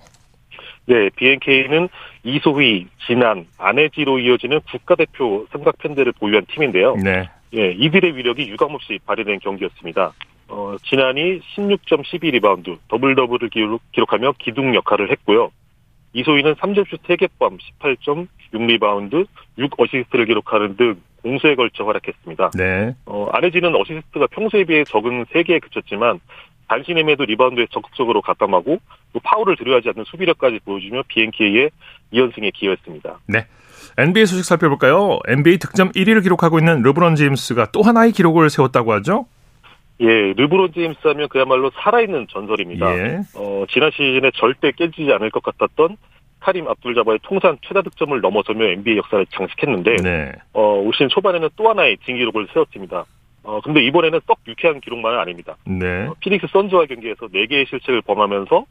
[0.91, 1.87] 네, BNK는
[2.25, 6.97] 이소희, 진안, 안혜지로 이어지는 국가대표 삼각편대를 보유한 팀인데요.
[6.97, 7.29] 네.
[7.53, 10.11] 예, 이들의 위력이 유감없이 발휘된 경기였습니다.
[10.49, 15.49] 어, 진안이 16점 12 리바운드, 더블 더블을 기록, 하며 기둥 역할을 했고요.
[16.11, 19.25] 이소희는 3점슛 3개 포함 18점 6리바운드,
[19.59, 22.51] 6 어시스트를 기록하는 등 공수에 걸쳐 활약했습니다.
[22.57, 22.93] 네.
[23.05, 26.19] 어, 안혜지는 어시스트가 평소에 비해 적은 3개에 그쳤지만
[26.71, 28.79] 단신임에도 리바운드에 적극적으로 가담하고 또
[29.19, 31.69] 파울을 두려워하지 않는 수비력까지 보여주며 BNK의
[32.13, 33.19] 2연승에 기여했습니다.
[33.27, 33.45] 네.
[33.97, 35.19] NBA 소식 살펴볼까요?
[35.27, 39.25] NBA 득점 1위를 기록하고 있는 르브론 제임스가 또 하나의 기록을 세웠다고 하죠?
[39.99, 42.97] 예, 르브론 제임스 하면 그야말로 살아있는 전설입니다.
[42.97, 43.19] 예.
[43.35, 45.97] 어, 지난 시즌에 절대 깨지지 않을 것 같았던
[46.39, 50.31] 카림 압둘자바의 통산 최다 득점을 넘어서며 NBA 역사를 장식했는데 네.
[50.53, 53.05] 어, 올 시즌 초반에는 또 하나의 진기록을 세웠습니다.
[53.43, 55.55] 어, 근데 이번에는 썩 유쾌한 기록만은 아닙니다.
[55.65, 56.07] 네.
[56.07, 58.65] 어, 피닉스 선즈와 경기에서 4개의 실책을 범하면서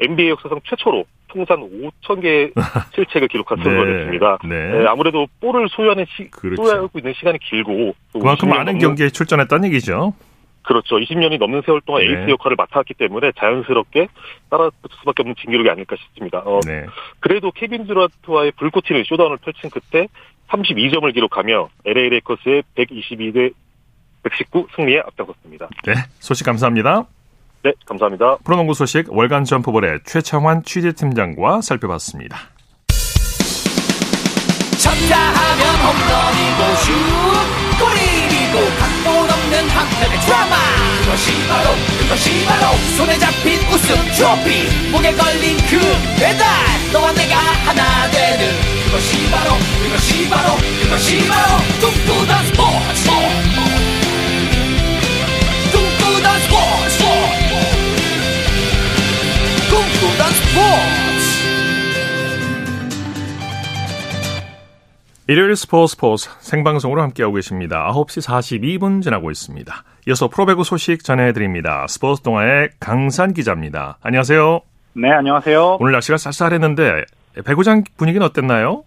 [0.00, 2.52] NBA 역사상 최초로 통산 5천 개의
[2.94, 4.38] 실책을 기록한 선수였습니다.
[4.44, 4.48] 네.
[4.48, 4.78] 네.
[4.78, 4.86] 네.
[4.86, 6.62] 아무래도 볼을 소유하는 시, 그렇죠.
[6.62, 10.14] 소유하고 있는 시간이 길고 그만큼 많은 넘는, 경기에 출전했다는 얘기죠.
[10.62, 10.96] 그렇죠.
[10.96, 12.08] 20년이 넘는 세월 동안 네.
[12.08, 14.08] 에이스 역할을 맡았기 때문에 자연스럽게
[14.50, 16.42] 따라붙을 수밖에 없는 진기록이 아닐까 싶습니다.
[16.44, 16.86] 어, 네.
[17.20, 20.08] 그래도 케빈 드라트와의 불꽃 튀는 쇼다운을 펼친 끝에
[20.48, 23.52] 32점을 기록하며 LA 레이커스의 122대
[24.24, 25.68] 119 승리에 앞장섰습니다.
[25.84, 27.06] 네, 소식 감사합니다.
[27.66, 28.36] 네, 감사합니다.
[28.44, 32.38] 프로농구 소식 월간 점프볼의 최창환 취재팀장과 살펴봤습니다.
[34.78, 36.92] 쳤다 하면 홈런이고 슛
[37.80, 40.56] 골이고 각본 없는 한편의 드라마
[41.02, 45.80] 그것이 바로 그것이 바로 손에 잡힌 우승 트로피 목에 걸린 그
[46.20, 46.46] 배달
[46.92, 48.46] 너와 내가 하나 되는
[48.84, 53.45] 그것이 바로 그것이 바로 그것이 바로 꿈꾸던 스포츠
[65.28, 67.90] 일요일 스포츠 스포츠 생방송으로 함께하고 계십니다.
[67.92, 69.74] 9시 42분 지나고 있습니다.
[70.06, 71.84] 이어서 프로배구 소식 전해드립니다.
[71.88, 73.98] 스포츠 동아의 강산 기자입니다.
[74.02, 74.60] 안녕하세요.
[74.92, 75.78] 네, 안녕하세요.
[75.80, 77.02] 오늘 날씨가 쌀쌀했는데
[77.44, 78.84] 배구장 분위기는 어땠나요?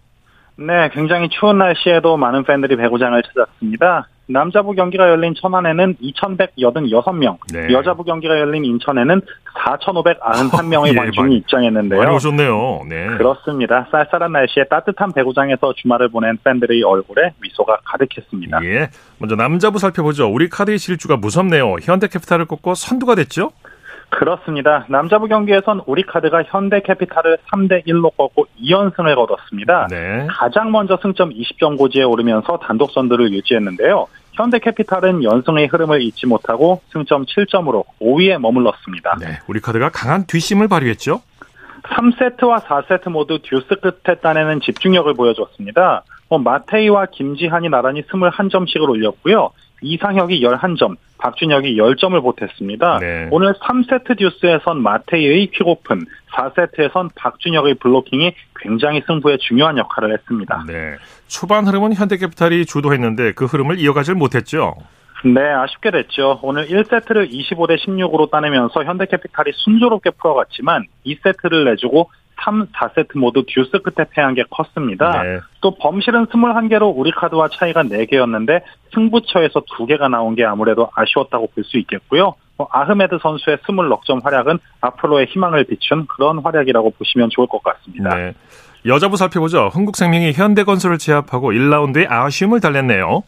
[0.56, 4.08] 네, 굉장히 추운 날씨에도 많은 팬들이 배구장을 찾았습니다.
[4.30, 7.72] 남자부 경기가 열린 천안에는 2,186명, 네.
[7.72, 9.20] 여자부 경기가 열린 인천에는
[9.66, 12.00] 4,591명의 예, 관중이 입장했는데요.
[12.00, 12.82] 많이 오셨네요.
[12.88, 13.06] 네.
[13.18, 13.86] 그렇습니다.
[13.90, 18.64] 쌀쌀한 날씨에 따뜻한 배구장에서 주말을 보낸 팬들의 얼굴에 미소가 가득했습니다.
[18.64, 18.90] 예.
[19.18, 20.28] 먼저 남자부 살펴보죠.
[20.32, 21.76] 우리 카드의 실주가 무섭네요.
[21.82, 23.50] 현대캐피탈을 꺾고 선두가 됐죠?
[24.10, 24.84] 그렇습니다.
[24.88, 29.86] 남자부 경기에선 우리카드가 현대캐피탈을 3대 1로 꺾고 2연승을 거뒀습니다.
[29.88, 30.26] 네.
[30.28, 34.06] 가장 먼저 승점 20점 고지에 오르면서 단독 선두를 유지했는데요.
[34.32, 39.16] 현대캐피탈은 연승의 흐름을 잊지 못하고 승점 7점으로 5위에 머물렀습니다.
[39.20, 41.22] 네, 우리 카드가 강한 뒷심을 발휘했죠.
[41.82, 46.04] 3세트와 4세트 모두 듀스 끝에 따내는 집중력을 보여줬습니다.
[46.28, 49.50] 뭐 마테이와 김지한이 나란히 21점씩을 올렸고요.
[49.82, 52.98] 이상혁이 11점, 박준혁이 10점을 보탰습니다.
[53.00, 53.28] 네.
[53.30, 60.64] 오늘 3세트 듀스에선 마테이의 킥오픈, 4세트에선 박준혁의 블로킹이 굉장히 승부에 중요한 역할을 했습니다.
[60.66, 60.96] 네.
[61.28, 64.76] 초반 흐름은 현대캐피탈이 주도했는데 그 흐름을 이어가질 못했죠.
[65.22, 66.40] 네, 아쉽게 됐죠.
[66.42, 72.10] 오늘 1세트를 25대 16으로 따내면서 현대캐피탈이 순조롭게 풀어갔지만 2세트를 내주고
[72.44, 75.22] 3, 4세트 모두 듀스 끝에 패한 게 컸습니다.
[75.22, 75.40] 네.
[75.60, 78.62] 또 범실은 21개로 우리 카드와 차이가 4개였는데
[78.94, 82.34] 승부처에서 2개가 나온 게 아무래도 아쉬웠다고 볼 수 있겠고요.
[82.56, 88.14] 뭐 아흐메드 선수의 20넉점 활약은 앞으로의 희망을 비춘 그런 활약이라고 보시면 좋을 것 같습니다.
[88.14, 88.32] 네.
[88.86, 89.68] 여자부 살펴보죠.
[89.72, 93.22] 흥국생명이 현대건설을 제압하고 1라운드에 아쉬움을 달랬네요.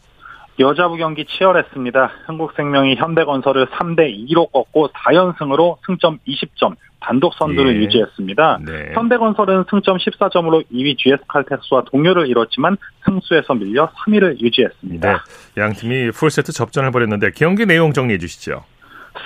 [0.59, 2.11] 여자부 경기 치열했습니다.
[2.25, 7.79] 한국생명이 현대건설을 3대 2로 꺾고 4연승으로 승점 20점, 단독 선두를 예.
[7.81, 8.59] 유지했습니다.
[8.65, 8.91] 네.
[8.93, 15.11] 현대건설은 승점 14점으로 2위 GS칼텍스와 동료를 이뤘지만 승수에서 밀려 3위를 유지했습니다.
[15.11, 15.61] 네.
[15.61, 18.63] 양 팀이 풀세트 접전을 벌였는데 경기 내용 정리해 주시죠.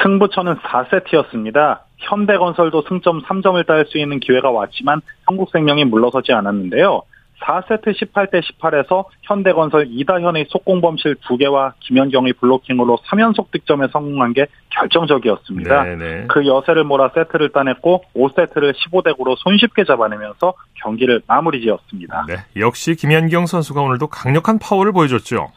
[0.01, 1.79] 승부처는 4세트였습니다.
[1.97, 7.03] 현대건설도 승점 3점을 딸수 있는 기회가 왔지만 한국생명이 물러서지 않았는데요.
[7.41, 15.83] 4세트 18대 18에서 현대건설 이다현의 속공범실 2개와 김현경의 블로킹으로 3연속 득점에 성공한 게 결정적이었습니다.
[15.83, 16.25] 네네.
[16.27, 22.25] 그 여세를 몰아 세트를 따냈고 5세트를 15대 9로 손쉽게 잡아내면서 경기를 마무리 지었습니다.
[22.27, 25.51] 네, 역시 김연경 선수가 오늘도 강력한 파워를 보여줬죠.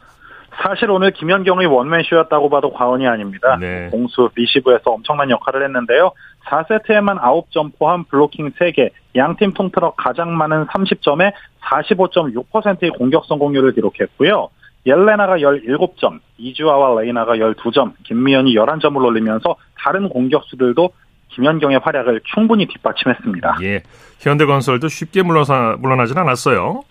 [0.55, 3.57] 사실 오늘 김연경의 원맨쇼였다고 봐도 과언이 아닙니다.
[3.59, 3.89] 네.
[3.89, 6.11] 공수 리시브에서 엄청난 역할을 했는데요.
[6.45, 14.49] 4세트에만 9점 포함 블로킹 3개, 양팀 통틀어 가장 많은 30점에 45.6%의 공격 성공률을 기록했고요.
[14.85, 20.91] 옐레나가 17점, 이주아와 레이나가 12점, 김미연이 11점을 올리면서 다른 공격수들도
[21.29, 23.57] 김연경의 활약을 충분히 뒷받침했습니다.
[23.61, 23.83] 예,
[24.19, 26.81] 현대건설도 쉽게 물러서, 물러나진 않았어요.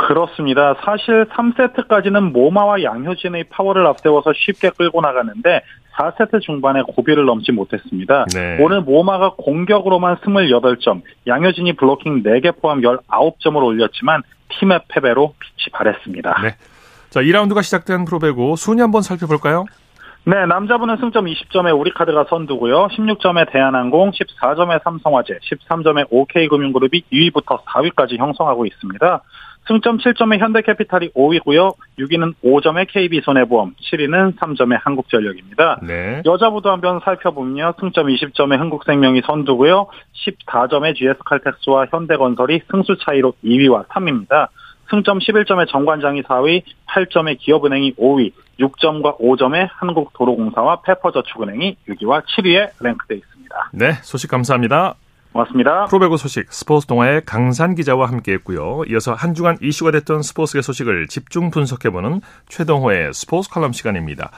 [0.00, 0.74] 그렇습니다.
[0.82, 5.60] 사실 3세트까지는 모마와 양효진의 파워를 앞세워서 쉽게 끌고 나가는데
[5.92, 8.24] 4세트 중반에 고비를 넘지 못했습니다.
[8.32, 8.56] 네.
[8.60, 16.42] 오늘 모마가 공격으로만 28점, 양효진이 블로킹 4개 포함 19점을 올렸지만 팀의 패배로 빛이 발했습니다.
[16.42, 16.56] 네.
[17.10, 19.66] 자, 2라운드가 시작된 프로배구 순위 한번 살펴볼까요?
[20.24, 22.88] 네, 남자분은 승점 20점에 우리카드가 선두고요.
[22.88, 29.22] 16점에 대한항공, 14점에 삼성화재, 13점에 OK금융그룹이 2위부터 4위까지 형성하고 있습니다.
[29.66, 31.74] 승점 7점의 현대캐피탈이 5위고요.
[31.98, 35.80] 6위는 5점의 KB손해보험, 7위는 3점의 한국전력입니다.
[35.82, 36.22] 네.
[36.24, 37.74] 여자부도 한번 살펴보면요.
[37.78, 39.86] 승점 20점의 한국생명이 선두고요.
[40.26, 44.48] 14점의 GS칼텍스와 현대건설이 승수 차이로 2위와 3위입니다.
[44.90, 53.70] 승점 11점의 정관장이 4위, 8점의 기업은행이 5위, 6점과 5점의 한국도로공사와 페퍼저축은행이 6위와 7위에 랭크되어 있습니다.
[53.72, 54.94] 네, 소식 감사합니다.
[55.32, 55.84] 고맙습니다.
[55.84, 58.82] 프로배구 소식 스포츠 동아의 강산 기자와 함께했고요.
[58.88, 64.30] 이어서 한 주간 이슈가 됐던 스포츠계 소식을 집중 분석해보는 최동호의 스포츠 칼럼 시간입니다.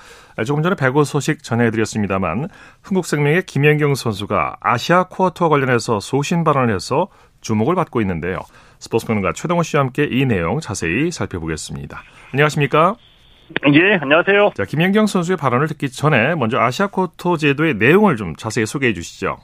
[0.47, 2.49] 조금 전에 배구 소식 전해드렸습니다만
[2.83, 7.09] 흥국생명의 김연경 선수가 아시아 쿼터 관련해서 소신 발언을 해서
[7.41, 8.39] 주목을 받고 있는데요.
[8.79, 12.03] 스포츠 평론가 최동호 씨와 함께 이 내용 자세히 살펴보겠습니다.
[12.33, 12.97] 안녕하십니까?
[13.73, 14.53] 예, 안녕하세요.
[14.57, 19.39] 자, 김연경 선수의 발언을 듣기 전에 먼저 아시아 쿼터 제도의 내용을 좀 자세히 소개해 주시죠.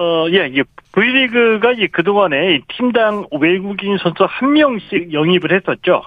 [0.00, 6.02] 어, 예, 이게 V리그가 이 그동안에 팀당 외국인 선수 한 명씩 영입을 했었죠.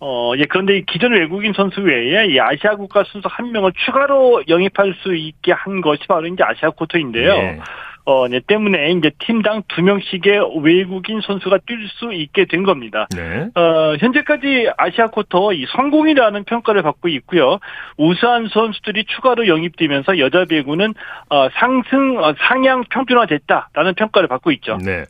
[0.00, 4.42] 어, 예, 그런데 이 기존 외국인 선수 외에 이 아시아 국가 선수 한 명을 추가로
[4.48, 7.34] 영입할 수 있게 한 것이 바로 이제 아시아 쿼터인데요.
[7.34, 7.60] 네.
[8.06, 13.08] 어, 네, 때문에 이제 팀당 두 명씩의 외국인 선수가 뛸 수 있게 된 겁니다.
[13.14, 13.48] 네.
[13.60, 17.58] 어, 현재까지 아시아 쿼터 이 성공이라는 평가를 받고 있고요.
[17.98, 20.94] 우수한 선수들이 추가로 영입되면서 여자 배구는
[21.30, 24.78] 어, 상승 어, 상향 평준화됐다라는 평가를 받고 있죠.
[24.78, 25.04] 네.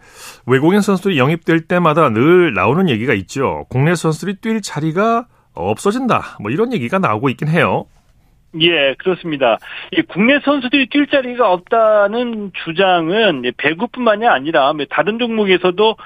[0.47, 3.67] 외국인 선수들이 영입될 때마다 늘 나오는 얘기가 있죠.
[3.69, 6.39] 국내 선수들이 뛸 자리가 없어진다.
[6.41, 7.85] 뭐 이런 얘기가 나오고 있긴 해요.
[8.61, 9.59] 예, 그렇습니다.
[9.93, 15.97] 이 국내 선수들이 뛸 자리가 없다는 주장은 배구뿐만이 아니라 다른 종목에서도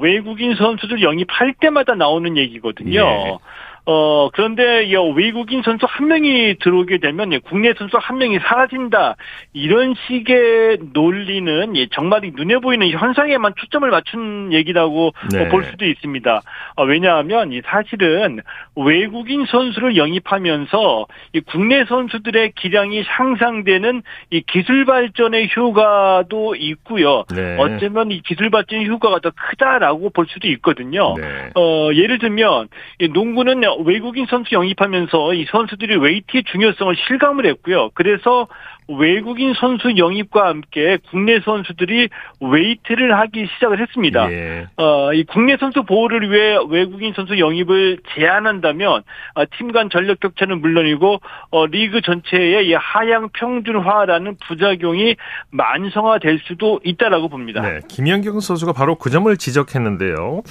[0.00, 3.00] 외국인 선수들 영입할 때마다 나오는 얘기거든요.
[3.00, 3.38] 예.
[3.84, 9.16] 어, 그런데 외국인 선수 한 명이 들어오게 되면 국내 선수 한 명이 사라진다.
[9.52, 15.48] 이런 식의 논리는 정말 눈에 보이는 현상에만 초점을 맞춘 얘기라고 네.
[15.48, 16.42] 볼 수도 있습니다.
[16.76, 18.40] 어, 왜냐하면 사실은
[18.76, 21.06] 외국인 선수를 영입하면서
[21.46, 27.24] 국내 선수들의 기량이 향상되는 이 기술 발전의 효과도 있고요.
[27.34, 27.56] 네.
[27.58, 31.14] 어쩌면 이 기술 발전의 효과가 더 크다라고 볼 수도 있거든요.
[31.16, 31.50] 네.
[31.56, 32.68] 어, 예를 들면
[33.12, 37.90] 농구는 외국인 선수 영입하면서 이 선수들이 웨이트의 중요성을 실감을 했고요.
[37.94, 38.48] 그래서
[38.88, 42.08] 외국인 선수 영입과 함께 국내 선수들이
[42.40, 44.30] 웨이트를 하기 시작을 했습니다.
[44.32, 44.66] 예.
[44.76, 49.02] 어, 이 국내 선수 보호를 위해 외국인 선수 영입을 제한한다면
[49.34, 55.16] 어, 팀간 전력 격차는 물론이고 어, 리그 전체의 이 하향 평준화라는 부작용이
[55.50, 57.62] 만성화될 수도 있다라고 봅니다.
[57.62, 60.42] 네, 김연경 선수가 바로 그 점을 지적했는데요.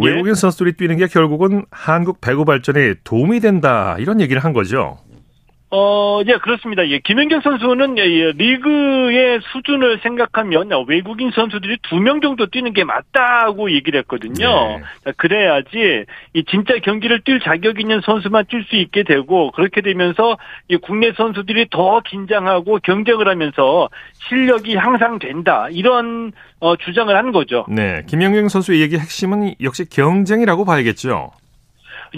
[0.00, 0.04] 예.
[0.04, 4.98] 외국인 선수들이 뛰는 게 결국은 한국 배구 발전에 도움이 된다 이런 얘기를 한 거죠.
[5.76, 6.86] 어, 예, 그렇습니다.
[6.88, 12.84] 예, 김연경 선수는 예, 예, 리그의 수준을 생각하면 외국인 선수들이 두 명 정도 뛰는 게
[12.84, 14.78] 맞다고 얘기를 했거든요.
[15.04, 15.12] 네.
[15.16, 20.36] 그래야지 이 진짜 경기를 뛸 자격 있는 선수만 뛸 수 있게 되고 그렇게 되면서
[20.68, 23.88] 이 국내 선수들이 더 긴장하고 경쟁을 하면서
[24.28, 25.68] 실력이 향상된다.
[25.72, 27.66] 이런 어, 주장을 한 거죠.
[27.68, 31.30] 네, 김연경 선수의 얘기 핵심은 역시 경쟁이라고 봐야겠죠.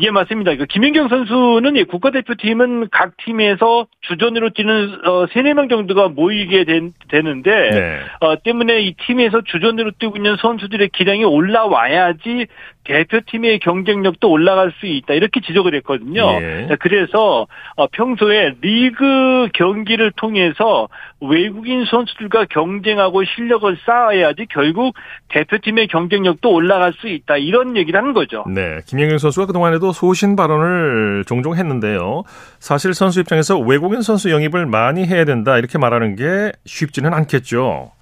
[0.02, 0.54] 예, 맞습니다.
[0.56, 6.92] 그 김연경 선수는 예, 국가대표팀은 각 팀에서 주전으로 뛰는 어, 3, 4명 정도가 모이게 된,
[7.08, 8.00] 되는데 네.
[8.20, 12.46] 어, 때문에 이 팀에서 주전으로 뛰고 있는 선수들의 기량이 올라와야지
[12.84, 16.22] 대표팀의 경쟁력도 올라갈 수 있다 이렇게 지적을 했거든요.
[16.40, 16.76] 예.
[16.80, 20.88] 그래서 어, 평소에 리그 경기를 통해서
[21.20, 24.94] 외국인 선수들과 경쟁하고 실력을 쌓아야지 결국
[25.28, 28.44] 대표팀의 경쟁력도 올라갈 수 있다 이런 얘기를 하는 거죠.
[28.48, 32.22] 네, 김영경 선수가 그동안에도 소신 발언을 종종 했는데요.
[32.58, 37.95] 사실 선수 입장에서 외국인 선수 영입을 많이 해야 된다 이렇게 말하는 게 쉽지는 않겠죠.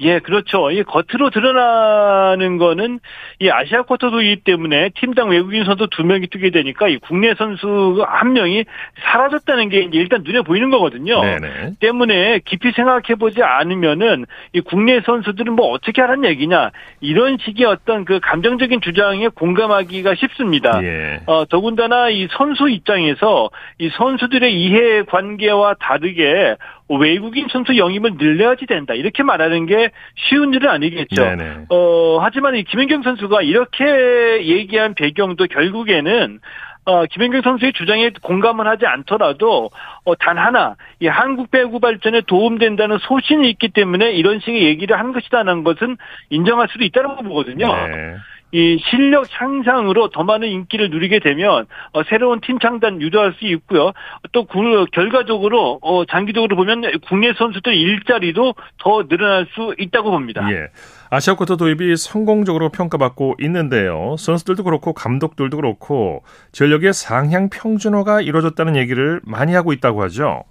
[0.00, 0.70] 예, 그렇죠.
[0.70, 3.00] 이 겉으로 드러나는 거는
[3.40, 8.04] 이 아시아 쿼터 도이기 때문에 팀당 외국인 선수 두 명이 뛰게 되니까 이 국내 선수
[8.06, 8.64] 한 명이
[9.02, 11.20] 사라졌다는 게 일단 눈에 보이는 거거든요.
[11.20, 11.72] 네네.
[11.80, 18.04] 때문에 깊이 생각해 보지 않으면은 이 국내 선수들은 뭐 어떻게 하라는 얘기냐 이런 식의 어떤
[18.04, 20.80] 그 감정적인 주장에 공감하기가 쉽습니다.
[20.84, 21.20] 예.
[21.26, 26.56] 어, 더군다나 이 선수 입장에서 이 선수들의 이해 관계와 다르게
[26.96, 28.94] 외국인 선수 영입을 늘려야지 된다.
[28.94, 31.22] 이렇게 말하는 게 쉬운 일은 아니겠죠.
[31.22, 31.66] 네네.
[31.68, 36.40] 어, 하지만 이 김연경 선수가 이렇게 얘기한 배경도 결국에는
[36.86, 39.70] 어, 김연경 선수의 주장에 공감을 하지 않더라도
[40.04, 45.12] 어, 단 하나 이 한국 배구 발전에 도움된다는 소신이 있기 때문에 이런 식의 얘기를 한
[45.12, 45.98] 것이다는 것은
[46.30, 47.66] 인정할 수도 있다는 거 보거든요.
[47.66, 48.16] 네.
[48.52, 53.92] 이 실력 향상으로 더 많은 인기를 누리게 되면 어, 새로운 팀 창단 유도할 수 있고요.
[54.32, 60.50] 또그 결과적으로 어, 장기적으로 보면 국내 선수들 일자리도 더 늘어날 수 있다고 봅니다.
[60.50, 60.68] 예.
[61.10, 64.16] 아시아 쿼터 도입이 성공적으로 평가받고 있는데요.
[64.18, 70.44] 선수들도 그렇고 감독들도 그렇고 전력의 상향 평준화가 이루어졌다는 얘기를 많이 하고 있다고 하죠.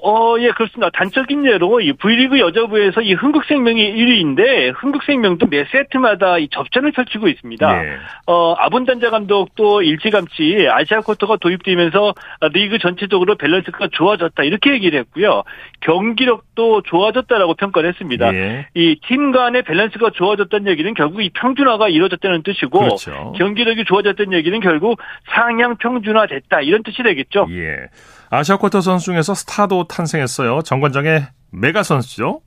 [0.00, 0.88] 어, 예, 그렇습니다.
[0.90, 7.84] 단적인 예로 이 V리그 여자부에서 이 흥국생명이 1위인데 흥국생명도 매 세트마다 이 접전을 펼치고 있습니다.
[7.84, 7.96] 예.
[8.26, 12.14] 어, 아본단자 감독도 일찌감치 아시아 쿼터가 도입되면서
[12.54, 15.42] 리그 전체적으로 밸런스가 좋아졌다 이렇게 얘기를 했고요.
[15.80, 18.34] 경기력도 좋아졌다라고 평가를 했습니다.
[18.34, 18.68] 예.
[18.74, 23.34] 이팀 간의 밸런스가 좋아졌다는 얘기는 결국 이 평준화가 이루어졌다는 뜻이고 그렇죠.
[23.36, 24.98] 경기력이 좋아졌다는 얘기는 결국
[25.34, 27.46] 상향 평준화 됐다 이런 뜻이 되겠죠.
[27.50, 27.88] 예.
[28.34, 30.62] 아시아 쿼터 선수 중에서 스타도 탄생했어요.
[30.62, 32.40] 정관장의 메가 선수죠.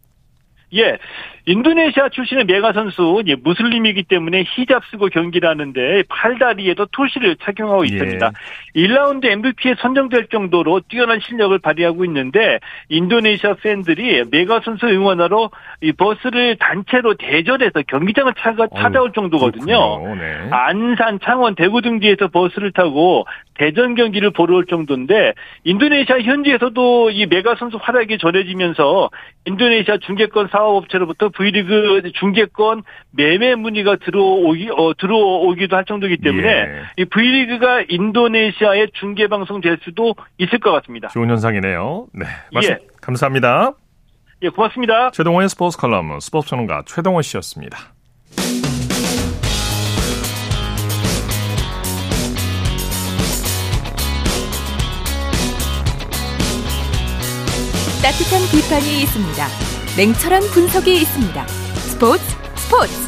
[0.74, 0.98] 예.
[1.48, 7.94] 인도네시아 출신의 메가 선수 예, 무슬림이기 때문에 히잡 쓰고 경기를 하는데 팔다리에도 토시를 착용하고 예.
[7.94, 8.32] 있습니다.
[8.76, 8.82] 예.
[8.82, 16.58] 1라운드 MVP에 선정될 정도로 뛰어난 실력을 발휘하고 있는데 인도네시아 팬들이 메가 선수 응원하러 이 버스를
[16.60, 20.16] 단체로 대절해서 경기장을 찾아, 찾아올 정도거든요.
[20.16, 20.48] 네.
[20.50, 27.56] 안산, 창원, 대구 등지에서 버스를 타고 대전 경기를 보러 올 정도인데 인도네시아 현지에서도 이 메가
[27.56, 29.10] 선수 활약이 전해지면서
[29.46, 36.68] 인도네시아 중계권 사업업체로부터 V리그 중계권 매매 문의가 들어오기 어, 들어오기도 할 정도이기 때문에 예.
[36.98, 41.10] 이 V리그가 인도네시아의 중계 방송 될 수도 있을 것 같습니다.
[41.10, 42.08] 좋은 현상이네요.
[42.14, 42.78] 네, 말씀 예.
[43.02, 43.74] 감사합니다.
[44.42, 45.12] 예, 고맙습니다.
[45.12, 47.78] 최동원의 스포츠 칼럼 스포츠 전문가 최동원 씨였습니다.
[58.06, 59.65] 따뜻한 비판이 있습니다.
[59.98, 61.48] 냉철한 분석이 있습니다.
[61.48, 62.22] 스포츠
[62.58, 63.05] 스포츠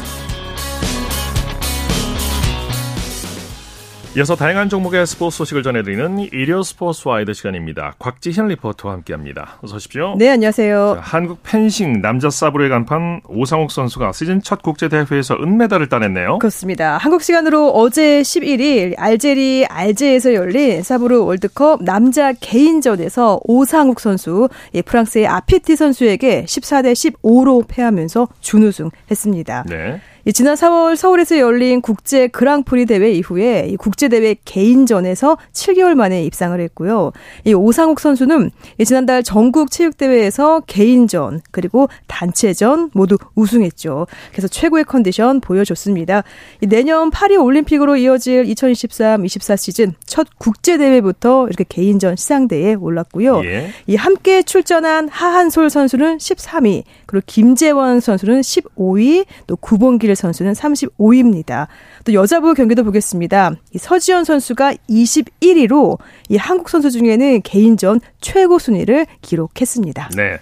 [4.18, 7.94] 이어서 다양한 종목의 스포츠 소식을 전해드리는 일요 스포츠 와이드 시간입니다.
[8.00, 9.58] 곽지현 리포터와 함께합니다.
[9.62, 10.16] 어서 오십시오.
[10.18, 10.94] 네, 안녕하세요.
[10.96, 16.38] 자, 한국 펜싱 남자 사브르의 간판 오상욱 선수가 시즌 첫 국제 대회에서 은메달을 따냈네요.
[16.38, 16.96] 그렇습니다.
[16.96, 24.48] 한국 시간으로 어제 11일 알제리 알제에서 열린 사브르 월드컵 남자 개인전에서 오상욱 선수
[24.84, 29.66] 프랑스의 아피티 선수에게 14대 15로 패하면서 준우승했습니다.
[29.68, 30.00] 네.
[30.34, 36.58] 지난 4월 서울에서 열린 국제 그랑프리 대회 이후에 이 국제 대회 개인전에서 7개월 만에 입상을
[36.60, 37.12] 했고요.
[37.44, 38.50] 이 오상욱 선수는
[38.84, 44.06] 지난달 전국 체육 대회에서 개인전 그리고 단체전 모두 우승했죠.
[44.32, 46.24] 그래서 최고의 컨디션 보여줬습니다.
[46.60, 53.44] 내년 파리 올림픽으로 이어질 2023-24 시즌 첫 국제 대회부터 이렇게 개인전 시상대에 올랐고요.
[53.44, 53.70] 예.
[53.86, 61.66] 이 함께 출전한 하한솔 선수는 13위, 그리고 김재원 선수는 15위, 또 구본길 선수는 35위입니다.
[62.04, 63.52] 또 여자부 경기도 보겠습니다.
[63.74, 65.98] 이 서지연 선수가 21위로
[66.28, 70.10] 이 한국 선수 중에는 개인전 최고 순위를 기록했습니다.
[70.16, 70.38] 네.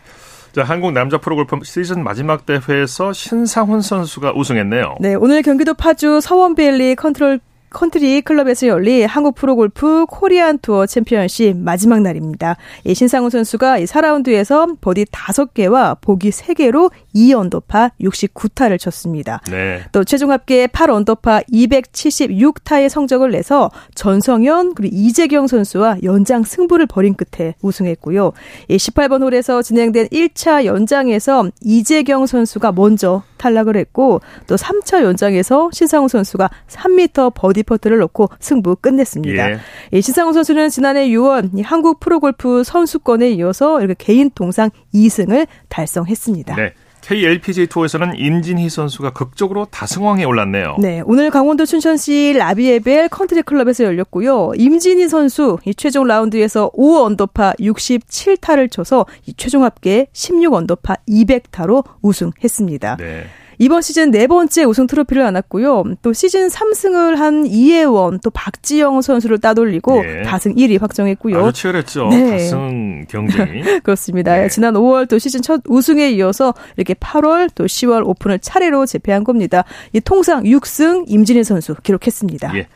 [0.57, 4.97] 자, 한국 남자 프로골프 시즌 마지막 대회에서 신상훈 선수가 우승했네요.
[5.01, 7.41] 네, 오늘 경기도 파주 서원밸리 컨트롤
[7.77, 12.57] 컨트리 클럽에서 열린 한국 프로골프 코리안 투어 챔피언십 마지막 날입니다.
[12.85, 19.43] 이 신상훈 선수가 이 4라운드에서 버디 5개와 보기 3개로 2언더파 69타를 쳤습니다.
[19.51, 19.83] 네.
[19.93, 27.57] 또 최종 합계 8언더파 276타의 성적을 내서 전성현 그리고 이재경 선수와 연장 승부를 벌인 끝에
[27.61, 28.33] 우승했고요.
[28.69, 36.09] 이 18번 홀에서 진행된 1차 연장에서 이재경 선수가 먼저 탈락을 했고 또 3차 연장에서 신상훈
[36.09, 39.51] 선수가 3m 버디 퍼트를 넣고 승부 끝냈습니다.
[39.51, 39.59] 예.
[39.93, 46.57] 이 신상훈 선수는 지난해 6월 한국 프로골프 선수권에 이어서 이렇게 개인 통산 2승을 달성했습니다.
[46.57, 46.73] 네.
[47.03, 50.77] KLPGA 투어에서는 임진희 선수가 극적으로 다승왕에 올랐네요.
[50.81, 54.53] 네, 오늘 강원도 춘천시 라비에벨 컨트리 클럽에서 열렸고요.
[54.57, 61.85] 임진희 선수 이 최종 라운드에서 5 언더파 67타를 쳐서 이 최종 합계 16 언더파 200타로
[62.03, 62.97] 우승했습니다.
[62.97, 63.27] 네.
[63.59, 65.85] 이번 시즌 네 번째 우승 트로피를 안았고요.
[66.03, 70.23] 또 시즌 3승을 한 이혜원, 또 박지영 선수를 따돌리고 네.
[70.23, 71.39] 다승 1위 확정했고요.
[71.39, 72.09] 아주 치열했죠.
[72.09, 72.31] 네.
[72.31, 73.63] 다승 경쟁이.
[73.83, 74.37] 그렇습니다.
[74.37, 74.49] 네.
[74.49, 79.65] 지난 5월 또 시즌 첫 우승에 이어서 이렇게 8월 또 10월 오픈을 차례로 재패한 겁니다.
[79.93, 82.57] 이 통상 6승 임진희 선수 기록했습니다.
[82.57, 82.67] 예.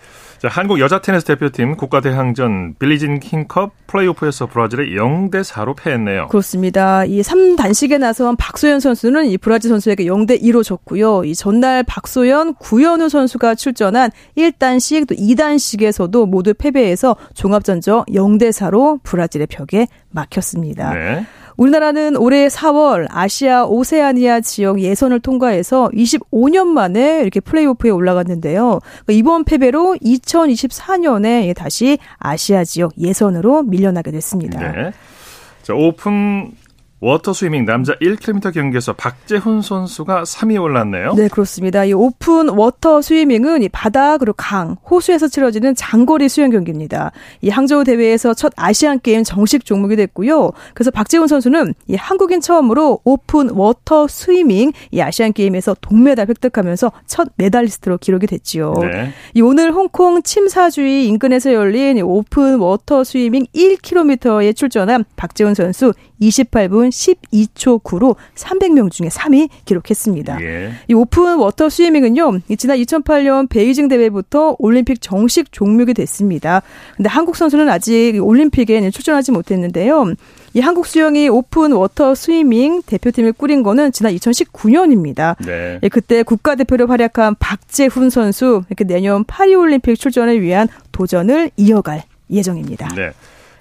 [0.40, 6.28] 자, 한국 여자 테니스 대표팀 국가대항전 빌리진 킹컵 플레이오프에서 브라질에 0대 4로 패했네요.
[6.28, 7.04] 그렇습니다.
[7.04, 11.24] 이 3단식에 나선 박소연 선수는 이 브라질 선수에게 0대 2로 졌고요.
[11.24, 19.46] 이 전날 박소연, 구현우 선수가 출전한 1단식 또 2단식에서도 모두 패배해서 종합전적 0대 4로 브라질의
[19.46, 20.94] 벽에 막혔습니다.
[20.94, 21.26] 네.
[21.60, 28.80] 우리나라는 올해 4월 아시아 오세아니아 지역 예선을 통과해서 25년 만에 이렇게 플레이오프에 올라갔는데요.
[29.04, 34.72] 그러니까 이번 패배로 2024년에 다시 아시아 지역 예선으로 밀려나게 됐습니다.
[34.72, 34.92] 네.
[35.62, 36.52] 자, open
[37.02, 41.14] water swimming 남자 1km 경기에서 박재훈 선수가 3위에 올랐네요.
[41.14, 41.84] 네, 그렇습니다.
[41.86, 47.12] 이 open water swimming은 이 바다 그리고 강, 호수에서 치러지는 장거리 수영 경기입니다.
[47.40, 50.50] 이 항저우 대회에서 첫 아시안 게임 정식 종목이 됐고요.
[50.74, 57.28] 그래서 박재훈 선수는 이 한국인 처음으로 open water swimming 이 아시안 게임에서 동메달 획득하면서 첫
[57.36, 58.74] 메달리스트로 기록이 됐지요.
[58.74, 59.12] 네.
[59.32, 67.82] 이 오늘 홍콩 침사추이 인근에서 열린 open water swimming 1km에 출전한 박재훈 선수 28분 12초
[67.82, 70.42] 9로 300명 중에 3위 기록했습니다.
[70.42, 70.72] 예.
[70.88, 76.62] 이 open water swimming은요, 지난 2008년 베이징 대회부터 올림픽 정식 종목이 됐습니다.
[76.96, 80.14] 근데 한국 선수는 아직 올림픽에 출전하지 못했는데요.
[80.52, 85.36] 이 한국 수영이 open water swimming 대표팀을 꾸린 거는 지난 2019년입니다.
[85.46, 85.78] 네.
[85.82, 92.88] 예, 그때 국가대표로 활약한 박재훈 선수 이렇게 내년 파리올림픽 출전을 위한 도전을 이어갈 예정입니다.
[92.94, 93.12] 네.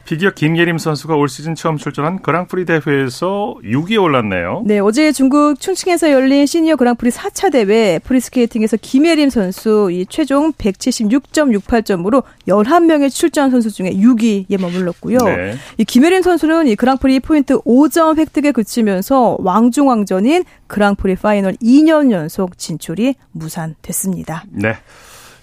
[0.09, 4.63] 피겨 김예림 선수가 올 시즌 처음 출전한 그랑프리 대회에서 6위에 올랐네요.
[4.65, 12.23] 네, 어제 중국 충칭에서 열린 시니어 그랑프리 4차 대회 프리스케이팅에서 김예림 선수 이 최종 176.68점으로
[12.47, 15.19] 11명의 출전 선수 중에 6위에 머물렀고요.
[15.19, 15.55] 네.
[15.77, 23.13] 이 김예림 선수는 이 그랑프리 포인트 5점 획득에 그치면서 왕중왕전인 그랑프리 파이널 2년 연속 진출이
[23.33, 24.45] 무산됐습니다.
[24.49, 24.75] 네.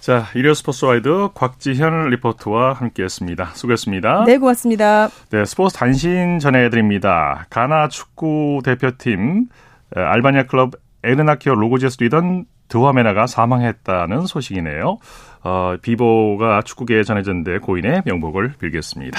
[0.07, 3.47] 자, 일요 스포츠 와이드 곽지현 리포터와 함께했습니다.
[3.55, 4.27] 수고했습니다.
[4.27, 5.09] 네, 고맙습니다.
[5.31, 7.47] 네, 스포츠 단신 전해드립니다.
[7.51, 9.49] 가나 축구 대표팀
[9.97, 14.99] 알바니아 클럽 에그나티아 로고지너서 뛰던 드와메나가 사망했다는 소식이네요.
[15.43, 19.19] 어, 비보가 축구계에 전해졌는데 고인의 명복을 빌겠습니다.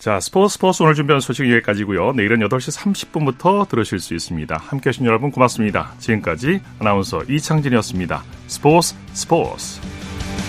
[0.00, 2.14] 자, 스포츠 스포츠 오늘 준비한 소식 여기까지고요.
[2.14, 4.56] 내일은 8시 30분부터 들으실 수 있습니다.
[4.56, 5.92] 함께해 주신 여러분 고맙습니다.
[5.98, 8.24] 지금까지 아나운서 이창진이었습니다.
[8.48, 9.97] 스포츠 스포츠.
[10.18, 10.47] Bye.